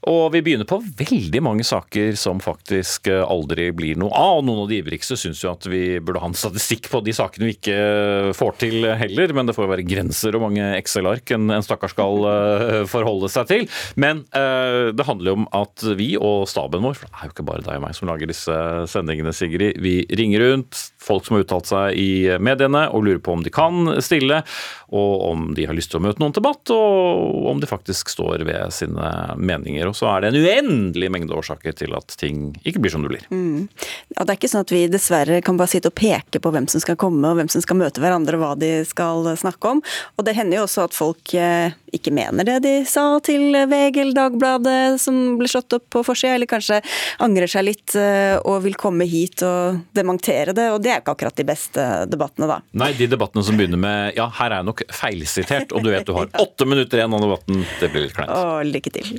[0.08, 4.40] Og vi begynner på veldig mange saker som faktisk eh, aldri blir noe av.
[4.46, 7.50] Noen av de ivrigste syns jo at vi burde ha en statistikk på de sakene
[7.50, 9.34] vi ikke eh, får til heller.
[9.36, 13.30] Men det får jo være grenser og mange Excel-ark en, en stakkar skal uh, forholde
[13.32, 13.66] seg til.
[14.00, 17.36] Men uh, det handler jo om at vi og staben vår, for det er jo
[17.36, 18.58] ikke bare deg og meg som lager disse
[18.92, 19.82] sendingene, Sigrid.
[19.84, 22.10] Vi ringer rundt folk som har uttalt seg i
[22.44, 24.42] mediene og lurer på om de kan stille,
[24.88, 28.46] og om de har lyst til å møte noen debatt, og om de faktisk står
[28.48, 29.88] ved sine meninger.
[29.90, 33.12] Og så er det en uendelig mengde årsaker til at ting ikke blir som det
[33.14, 33.26] blir.
[33.34, 33.68] Mm.
[34.14, 36.70] Ja, det er ikke sånn at vi dessverre kan bare sitte og peke på hvem
[36.72, 39.82] som skal komme og hvem som skal møte hverandre og hva de skal snakke om.
[40.18, 44.02] Og det hender jo også at folk eh, ikke mener det de sa til VG
[44.04, 46.82] eller Dagbladet som ble slått opp på forsida, eller kanskje
[47.24, 50.70] angrer seg litt eh, og vil komme hit og dementere det.
[50.74, 52.60] Og det er ikke akkurat de beste debattene, da.
[52.78, 56.08] Nei, de debattene som begynner med ja, her er jeg nok feilsitert, og du vet
[56.08, 58.34] du har åtte minutter igjen av debatten, det blir litt kleint.
[58.34, 59.18] Å, lykke til.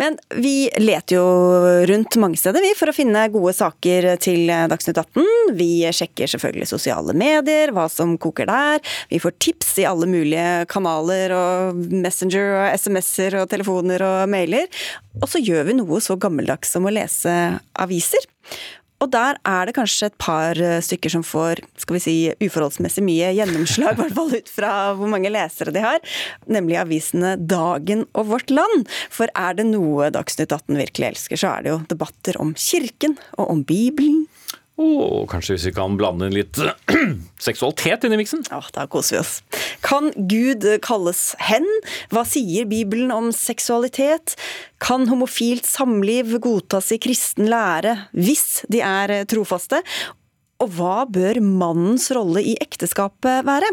[0.00, 1.26] Men vi leter jo
[1.88, 5.54] rundt mange steder vi for å finne gode saker til Dagsnytt 18.
[5.58, 8.82] Vi sjekker selvfølgelig sosiale medier, hva som koker der.
[9.12, 14.66] Vi får tips i alle mulige kanaler og Messenger og SMS-er og telefoner og mailer.
[15.22, 17.34] Og så gjør vi noe så gammeldags som å lese
[17.78, 18.26] aviser.
[19.02, 23.04] Og der er det kanskje et par eh, stykker som får skal vi si, uforholdsmessig
[23.04, 26.00] mye gjennomslag, i hvert fall ut fra hvor mange lesere de har,
[26.46, 28.86] nemlig avisene Dagen og Vårt Land.
[29.12, 33.18] For er det noe Dagsnytt 18 virkelig elsker, så er det jo debatter om kirken
[33.36, 34.24] og om Bibelen
[34.80, 36.58] og kanskje hvis vi kan blande inn litt
[37.46, 38.42] seksualitet inn i miksen?
[38.50, 39.36] Ja, da koser vi oss.
[39.86, 41.68] Kan Gud kalles hen?
[42.10, 44.34] Hva sier Bibelen om seksualitet?
[44.82, 49.84] Kan homofilt samliv godtas i kristen lære hvis de er trofaste?
[50.64, 53.68] Og hva bør mannens rolle i ekteskapet være?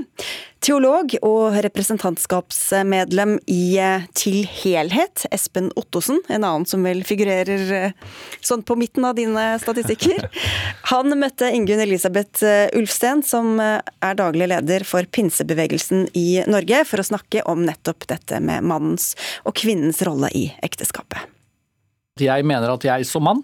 [0.61, 8.09] Teolog og representantskapsmedlem i eh, Til helhet, Espen Ottosen, en annen som vel figurerer eh,
[8.43, 10.27] sånn på midten av dine statistikker.
[10.91, 16.99] Han møtte Ingunn Elisabeth eh, Ulfsten, som er daglig leder for pinsebevegelsen i Norge, for
[16.99, 19.13] å snakke om nettopp dette med mannens
[19.47, 21.23] og kvinnens rolle i ekteskapet.
[22.19, 23.41] Jeg mener at jeg som mann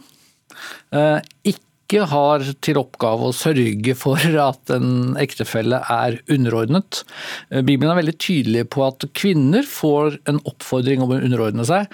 [1.48, 4.20] ikke ikke har til oppgave å sørge for
[4.50, 7.04] at en ektefelle er underordnet.
[7.50, 11.88] Bibelen er veldig tydelig på at kvinner får en oppfordring om å underordne seg,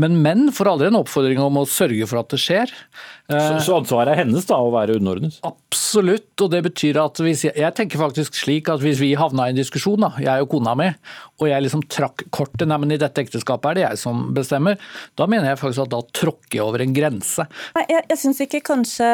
[0.00, 2.72] Men menn får aldri en oppfordring om å sørge for at det skjer.
[3.26, 5.40] Så, så ansvaret er hennes da, å være underordnet?
[5.46, 6.30] Absolutt.
[6.44, 9.54] og det betyr at hvis jeg, jeg tenker faktisk slik at hvis vi havna i
[9.54, 10.86] en diskusjon, da, jeg og kona mi,
[11.40, 14.78] og jeg liksom trakk kortet nei, men i dette ekteskapet er det jeg som bestemmer,
[15.18, 17.48] da mener jeg faktisk at da tråkker jeg over en grense.
[17.74, 19.10] Nei, Jeg, jeg syns ikke kanskje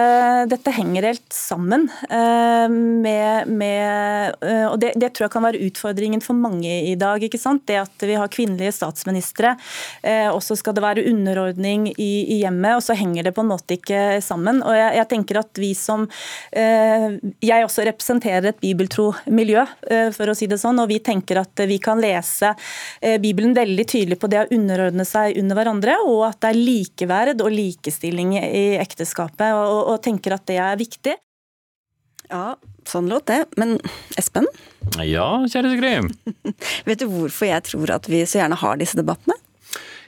[0.52, 5.62] dette henger helt sammen uh, med, med uh, Og det, det tror jeg kan være
[5.68, 7.22] utfordringen for mange i dag.
[7.22, 7.64] ikke sant?
[7.68, 9.54] Det at vi har kvinnelige statsministre,
[10.04, 13.42] uh, og så skal det være underordning i, i hjemmet, og så henger det på
[13.44, 14.62] en måte ikke sammen.
[14.64, 16.06] Og jeg, jeg tenker at vi som
[16.56, 21.00] eh, Jeg også representerer et bibeltro miljø, eh, for å si det sånn, og vi
[21.04, 22.54] tenker at vi kan lese
[23.00, 26.62] eh, Bibelen veldig tydelig på det å underordne seg under hverandre, og at det er
[26.62, 31.18] likeverd og likestilling i ekteskapet, og, og tenker at det er viktig.
[32.32, 32.56] Ja,
[32.88, 33.42] sånn låt det.
[33.60, 33.76] Men
[34.16, 34.48] Espen,
[35.04, 36.12] Ja, kjære Sigrid.
[36.88, 39.36] vet du hvorfor jeg tror at vi så gjerne har disse debattene?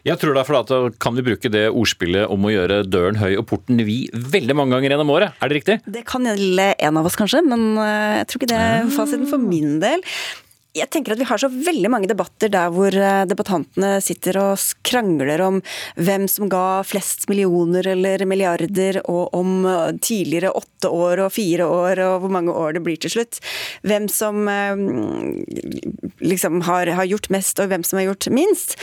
[0.04, 3.16] Jeg tror derfor er at da kan vi bruke det ordspillet om å gjøre døren
[3.16, 5.36] høy og porten vid veldig mange ganger gjennom året.
[5.40, 5.78] Er det riktig?
[5.88, 9.30] Det kan gjelde en av oss, kanskje, men eh, jeg tror ikke det er fasiten
[9.30, 10.04] for min del.
[10.74, 14.62] Jeg tenker at Vi har så veldig mange debatter der hvor eh, debattantene sitter og
[14.86, 15.60] krangler om
[15.94, 21.68] hvem som ga flest millioner eller milliarder, og om eh, tidligere åtte år og fire
[21.70, 23.38] år og hvor mange år det blir til slutt.
[23.86, 24.84] Hvem som eh,
[26.26, 28.74] liksom har, har gjort mest og hvem som har gjort minst.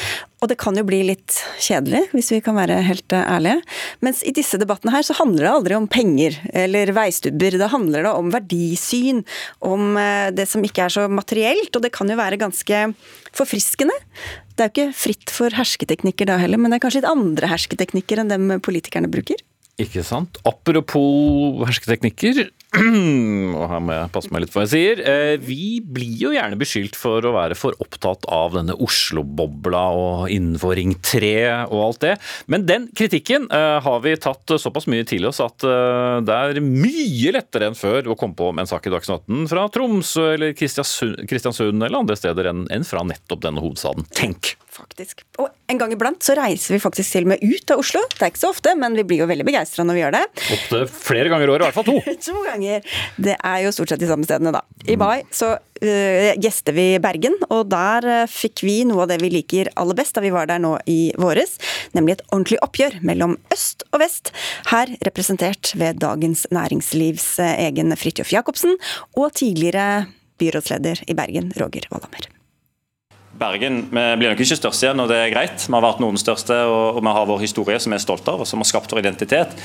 [0.42, 3.60] Og det kan jo bli litt kjedelig, hvis vi kan være helt eh, ærlige.
[4.02, 7.60] Mens i disse debattene her så handler det aldri om penger eller veistubber.
[7.62, 9.22] Da handler det om verdisyn,
[9.62, 11.70] om eh, det som ikke er så materielt.
[11.78, 12.82] Og det kan jo være ganske
[13.38, 13.94] forfriskende.
[14.58, 17.52] Det er jo ikke fritt for hersketeknikker da heller, men det er kanskje litt andre
[17.54, 19.46] hersketeknikker enn dem politikerne bruker.
[19.82, 20.42] Ikke sant.
[20.50, 22.48] Apropos hersketeknikker,
[23.60, 25.02] og her må jeg passe meg litt for hva jeg sier.
[25.04, 30.32] eh, Vi blir jo gjerne beskyldt for å være for opptatt av denne Oslo-bobla og
[30.32, 31.34] innenfor Ring 3
[31.66, 32.14] og alt det.
[32.48, 36.62] Men den kritikken eh, har vi tatt såpass mye til oss at eh, det er
[36.64, 40.30] mye lettere enn før å komme på med en sak i Dagsnytt 18 fra Tromsø
[40.38, 44.08] eller Kristiansund, eller andre steder enn fra nettopp denne hovedstaden.
[44.16, 44.56] Tenk!
[44.72, 45.26] Faktisk.
[45.42, 48.00] Og en gang iblant så reiser vi faktisk til og med ut av Oslo.
[48.14, 50.22] Det er ikke så ofte, men vi blir jo veldig begeistra når vi gjør det.
[50.56, 52.14] Ofte flere ganger i året, i hvert fall to.
[52.30, 52.88] to ganger.
[53.28, 54.64] Det er jo stort sett de samme stedene, da.
[54.88, 59.20] I mai så uh, gjester vi Bergen, og der uh, fikk vi noe av det
[59.26, 61.58] vi liker aller best da vi var der nå i våres,
[61.98, 64.32] nemlig et ordentlig oppgjør mellom øst og vest.
[64.72, 68.80] Her representert ved Dagens Næringslivs uh, egen Fridtjof Jacobsen,
[69.20, 70.06] og tidligere
[70.40, 72.31] byrådsleder i Bergen, Roger Valhammer.
[73.42, 75.66] Bergen vi blir nok ikke størst igjen, og det er greit.
[75.66, 78.44] Vi har vært Nordens største, og vi har vår historie som vi er stolte av,
[78.44, 79.58] og som har skapt vår identitet.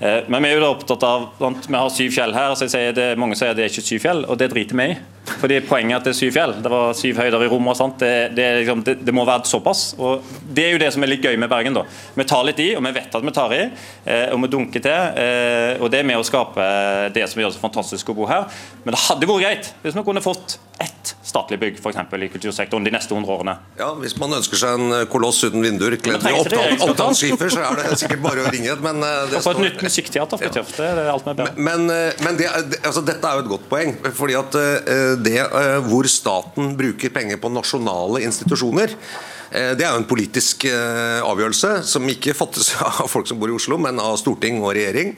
[0.00, 2.54] Eh, Men vi er jo da opptatt av Vi har syv fjell her.
[2.54, 4.88] så jeg sier det, Mange sier det er ikke syv fjell, og det driter vi
[4.92, 4.96] i.
[5.24, 6.52] Fordi Poenget er at det er syv fjell.
[6.64, 7.72] Det var syv høyder i Roma.
[7.98, 9.94] Det, det, liksom, det, det må være såpass.
[9.98, 11.76] og Det er jo det som er litt gøy med Bergen.
[11.76, 11.84] da.
[12.14, 13.62] Vi tar litt i, og vi vet at vi tar i,
[14.04, 14.92] eh, og vi dunker til.
[15.24, 16.68] eh, og Det er med å skape
[17.14, 18.46] det som gjør det så fantastisk å bo her.
[18.84, 22.28] Men det hadde vært greit hvis vi kunne fått ett statlig bygg for eksempel, i
[22.32, 23.54] kultursektoren de neste 100 årene.
[23.78, 27.98] Ja, Hvis man ønsker seg en koloss uten vinduer kledd i opptaksskifer, så er det
[28.00, 28.74] sikkert bare å ringe.
[28.82, 30.74] Men, eh, det få et nytt musikkteater, Fridtjof.
[30.76, 31.62] Det er alt vi ber om.
[31.64, 32.48] Men, eh, men det,
[32.82, 33.94] altså, dette er jo et godt poeng.
[34.14, 39.90] fordi at eh, det eh, hvor staten bruker penger på nasjonale institusjoner eh, det er
[39.92, 44.02] jo en politisk eh, avgjørelse som ikke fattes av folk som bor i Oslo, men
[44.02, 45.16] av storting og regjering.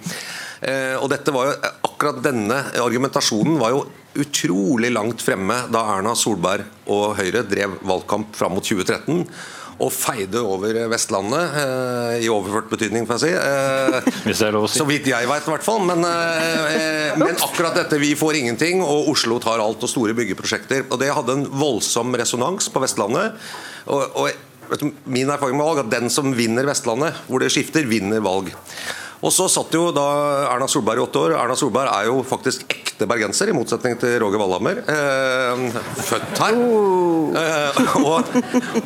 [0.97, 1.41] Og jo,
[1.85, 3.83] akkurat denne argumentasjonen var jo
[4.17, 9.21] utrolig langt fremme da Erna Solberg og Høyre drev valgkamp fram mot 2013
[9.77, 14.33] og feide over Vestlandet, eh, i overført betydning, får jeg si.
[14.33, 14.79] Eh, si.
[14.79, 15.83] så vidt jeg vet, i hvert fall.
[15.85, 20.87] Men, eh, men akkurat dette, vi får ingenting, og Oslo tar alt, og store byggeprosjekter.
[20.91, 23.37] Og det hadde en voldsom resonans på Vestlandet.
[23.87, 24.31] Og, og
[24.71, 27.85] vet du, min erfaring med valg er at den som vinner Vestlandet, hvor det skifter,
[27.85, 28.55] vinner valg.
[29.27, 30.07] Og så satt jo da
[30.53, 31.33] Erna Solberg i åtte år.
[31.35, 34.79] Erna Solberg er jo faktisk ekte bergenser, i motsetning til Roger Wallhammer.
[34.87, 35.65] Eh,
[36.07, 36.61] født her.
[37.41, 38.31] Eh, og,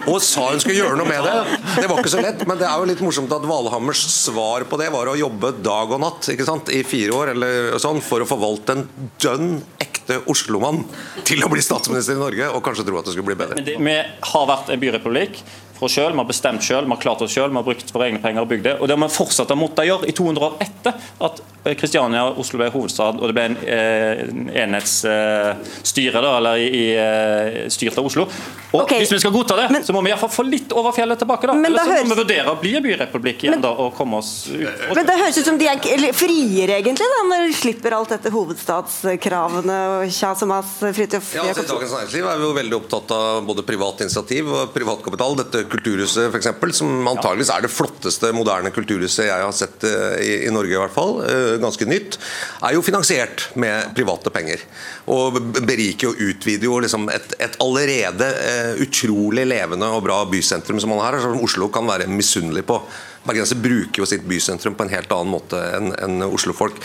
[0.09, 1.61] og sa hun skulle gjøre noe med det.
[1.77, 4.81] Det var ikke så lett, men det er jo litt morsomt at Valhammers svar på
[4.81, 8.25] det var å jobbe dag og natt ikke sant, i fire år eller sånn, for
[8.25, 8.87] å forvalte en
[9.21, 10.87] dønn ekte Oslo-mann
[11.29, 13.61] til å bli statsminister i Norge, og kanskje tro at det skulle bli bedre.
[13.61, 13.99] Men det, vi
[14.33, 15.45] har vært en byrepublikk
[15.87, 18.11] oss selv, vi har bestemt selv, vi har klart oss selv, vi har brukt våre
[18.11, 18.75] egne penger og bygd det.
[18.81, 21.43] Og det har vi fortsatt å måtte gjøre i 200 år etter at
[21.77, 24.23] Kristiania og Oslo ble hovedstad, og det ble en eh,
[24.65, 28.27] enhetsstyre, da, eller i, i, styrt av Oslo.
[28.71, 29.03] Og okay.
[29.03, 31.49] Hvis vi skal godta det, så må vi iallfall få litt over fjellet tilbake.
[31.51, 31.57] da.
[31.59, 34.49] Eller så må høres- vi vurdere å bli en byrepublikk igjen da, og komme oss
[34.49, 34.85] ut.
[34.95, 35.81] Men det høres ut som de er
[36.17, 40.77] friere, egentlig, da, når de slipper alt dette hovedstadskravene og kjas og mas.
[40.81, 44.49] Fridtjof Ja, altså, I Dagens Næringsliv er vi jo veldig opptatt av både privat initiativ
[44.55, 45.37] og privatkapital.
[45.43, 50.33] Dette kulturhuset eksempel, som antageligvis er det flotteste moderne kulturhuset jeg har sett eh, i,
[50.47, 52.19] i Norge, i hvert fall, eh, ganske nytt,
[52.67, 54.65] er jo finansiert med private penger.
[55.13, 60.83] Og beriker og utvider jo liksom et, et allerede eh, utrolig levende og bra bysentrum
[60.83, 62.81] som man har, som Oslo kan være misunnelig på.
[63.27, 66.79] Bergensere bruker jo sitt bysentrum på en helt annen måte enn en Oslo-folk.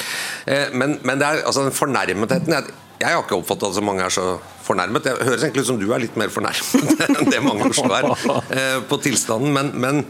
[0.76, 4.04] Men, men det er altså den fornærmetheten jeg, jeg har ikke oppfattet at så mange
[4.04, 4.26] er så
[4.66, 5.06] fornærmet.
[5.06, 7.92] Det høres egentlig ut som du er litt mer fornærmet enn det mange i Oslo
[7.96, 9.54] er eh, på tilstanden.
[9.56, 10.02] Men, men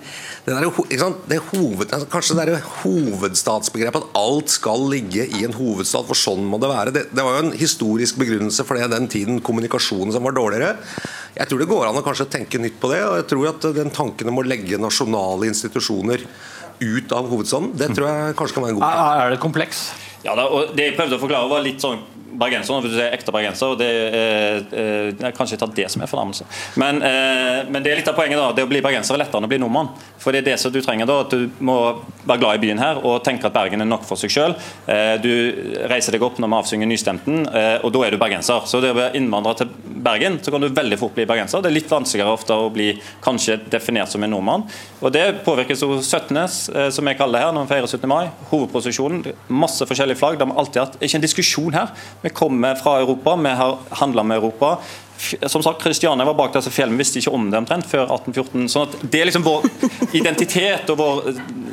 [0.45, 1.26] det der, ikke sant?
[1.30, 6.20] Det hoved, altså, kanskje det der hovedstadsbegrepet, at alt skal ligge i en hovedstad, for
[6.20, 6.95] sånn må det være.
[6.95, 10.76] Det, det var jo en historisk begrunnelse for det den tiden kommunikasjonen som var dårligere.
[11.36, 13.70] Jeg tror det går an å kanskje tenke nytt på det, og jeg tror at
[13.76, 16.24] den tanken om å legge nasjonale institusjoner
[16.80, 19.86] ut av hovedstaden, det tror jeg kanskje kan være en god Er, er det kompleks?
[20.26, 22.01] Ja, da, og Det jeg prøvde å forklare, var litt sånn
[22.40, 23.74] bergenser, hvis du sier ekte bergenser.
[23.74, 26.46] og det, eh, eh, Jeg kan ikke ta det som en fornærmelse.
[26.76, 28.38] Men, eh, men det er litt av poenget.
[28.38, 29.90] da, Det å bli bergenser er lettere enn å bli nordmann.
[30.18, 32.80] For det er det som du trenger da, at du må være glad i byen
[32.80, 34.56] her og tenke at Bergen er nok for seg sjøl.
[34.88, 38.66] Eh, du reiser deg opp når vi avsynger Nystemten, eh, og da er du bergenser.
[38.66, 39.70] Så det å være innvandrer til
[40.06, 41.62] Bergen, så kan du veldig fort bli bergenser.
[41.62, 44.66] Det er litt vanskeligere ofte å bli kanskje definert som en nordmann.
[45.02, 46.38] Og det påvirkes jo 17.
[46.76, 48.08] eh, som jeg kaller det her, når vi feirer 17.
[48.10, 48.30] mai.
[48.52, 49.34] Hovedprosesjonen.
[49.50, 50.40] Masse forskjellige flagg.
[50.40, 50.96] Det har vi alltid hatt.
[51.00, 51.90] Er ikke en diskusjon her.
[52.26, 54.78] Vi kommer fra Europa, vi har handla med Europa.
[55.46, 58.64] Som sagt, Kristiania var bak disse fjellene, visste ikke om det omtrent før 1814.
[58.74, 59.68] sånn at Det er liksom vår
[60.18, 61.20] identitet og vår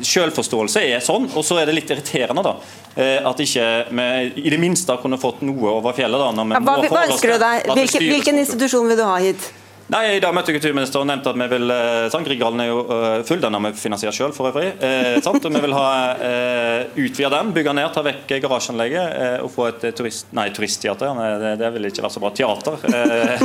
[0.05, 1.25] selvforståelse er sånn.
[1.33, 2.53] Og så er det litt irriterende da,
[2.93, 4.05] eh, at ikke vi
[4.45, 6.21] i det minste kunne fått noe over fjellet.
[6.21, 7.73] da, når vi Ja, hva, hva ønsker du deg?
[7.73, 9.49] Hvilken, hvilken institusjon vil du ha hit?
[9.91, 12.77] Nei, I dag møtte kulturministeren og nevnte at vi vil eh, sant, Grieghallen er jo
[12.87, 14.69] eh, full, den har vi finansiert selv for øvrig.
[14.79, 15.87] Eh, sant, og Vi vil ha
[16.23, 20.47] eh, utvide den, bygge ned, ta vekk garasjeanlegget eh, og få et eh, turist, nei,
[20.55, 21.11] turistteater.
[21.17, 22.31] Nei, det, det vil ikke være så bra.
[22.39, 22.79] Teater.
[22.87, 23.43] Eh,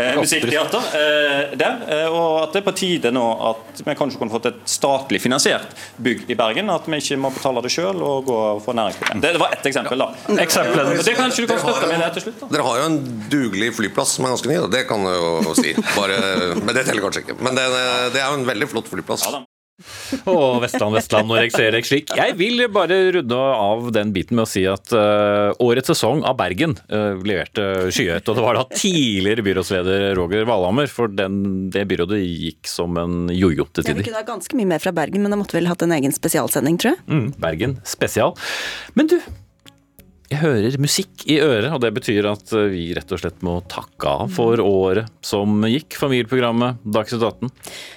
[0.00, 1.84] eh, musikkteater eh, der.
[1.92, 5.20] Eh, og at det er på tide nå at vi kanskje kunne fått et statlig
[5.22, 6.72] finansiert bygg i Bergen.
[6.72, 9.22] At vi ikke må betale det selv og gå for næringsprogram.
[9.22, 10.08] Det, det var ett eksempel, da.
[10.48, 10.94] Eksempel.
[11.04, 12.42] Det kan ikke du kan støtte med det til slutt?
[12.42, 12.50] da.
[12.56, 12.98] Dere har jo en
[13.30, 15.65] dugelig flyplass som er ganske ny, og det kan jo si.
[15.96, 16.22] Bare,
[16.60, 17.38] men det teller kanskje ikke.
[17.42, 17.66] Men det,
[18.14, 19.26] det er jo en veldig flott flyplass.
[20.24, 22.12] Å, Vestland, Vestland, når jeg ser deg slik.
[22.16, 26.38] Jeg vil bare runde av den biten med å si at uh, årets sesong av
[26.38, 28.24] Bergen uh, leverte skyhøyt.
[28.24, 33.26] Og det var da tidligere byrådsleder Roger Valhammer, for den, det byrådet gikk som en
[33.28, 34.06] jojo til Ja, vi tider.
[34.08, 36.16] kunne ha ganske mye mer fra Bergen, men da måtte vi vel hatt en egen
[36.16, 37.02] spesialsending, tror jeg.
[37.12, 38.32] Mm, Bergen spesial.
[38.96, 39.18] Men du,
[40.26, 43.60] jeg hører musikk i øret, og det betyr at eh, vi rett og slett må
[43.70, 45.94] takke av for året som gikk.
[46.00, 47.52] Familieprogrammet Dagsnytt 18.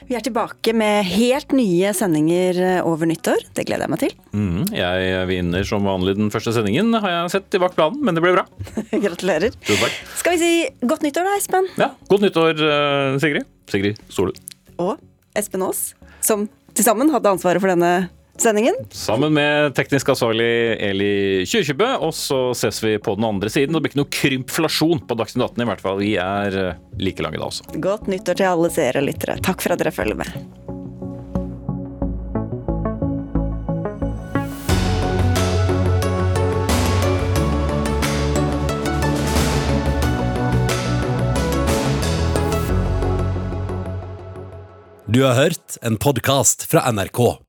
[0.10, 3.48] Vi er tilbake med helt nye sendinger eh, over nyttår.
[3.58, 4.14] Det gleder jeg meg til.
[4.38, 8.18] Mm, jeg vinner som vanlig den første sendingen, har jeg sett i bak planen, men
[8.18, 8.46] det ble bra.
[9.08, 9.58] Gratulerer.
[10.20, 10.54] Skal vi si
[10.86, 11.72] godt nyttår da, Espen?
[11.82, 13.50] Ja, Godt nyttår, eh, Sigrid.
[13.74, 14.38] Sigrid Solund.
[14.78, 15.02] Og
[15.38, 16.46] Espen Aas, som
[16.78, 18.10] til sammen hadde ansvaret for denne
[18.44, 18.78] sendingen.
[18.96, 20.50] Sammen med teknisk ansvarlig
[20.90, 21.12] Eli
[21.50, 23.76] Kyrkjebø, og så ses vi på den andre siden.
[23.76, 26.02] Det blir ikke noe krympflasjon på Dagsnytt 18 i hvert fall.
[26.02, 27.70] Vi er eh, like lange da også.
[27.82, 29.40] Godt nyttår til alle seere og lyttere.
[29.46, 30.34] Takk for at dere følger med.
[45.10, 47.49] Du har hørt en podkast fra NRK.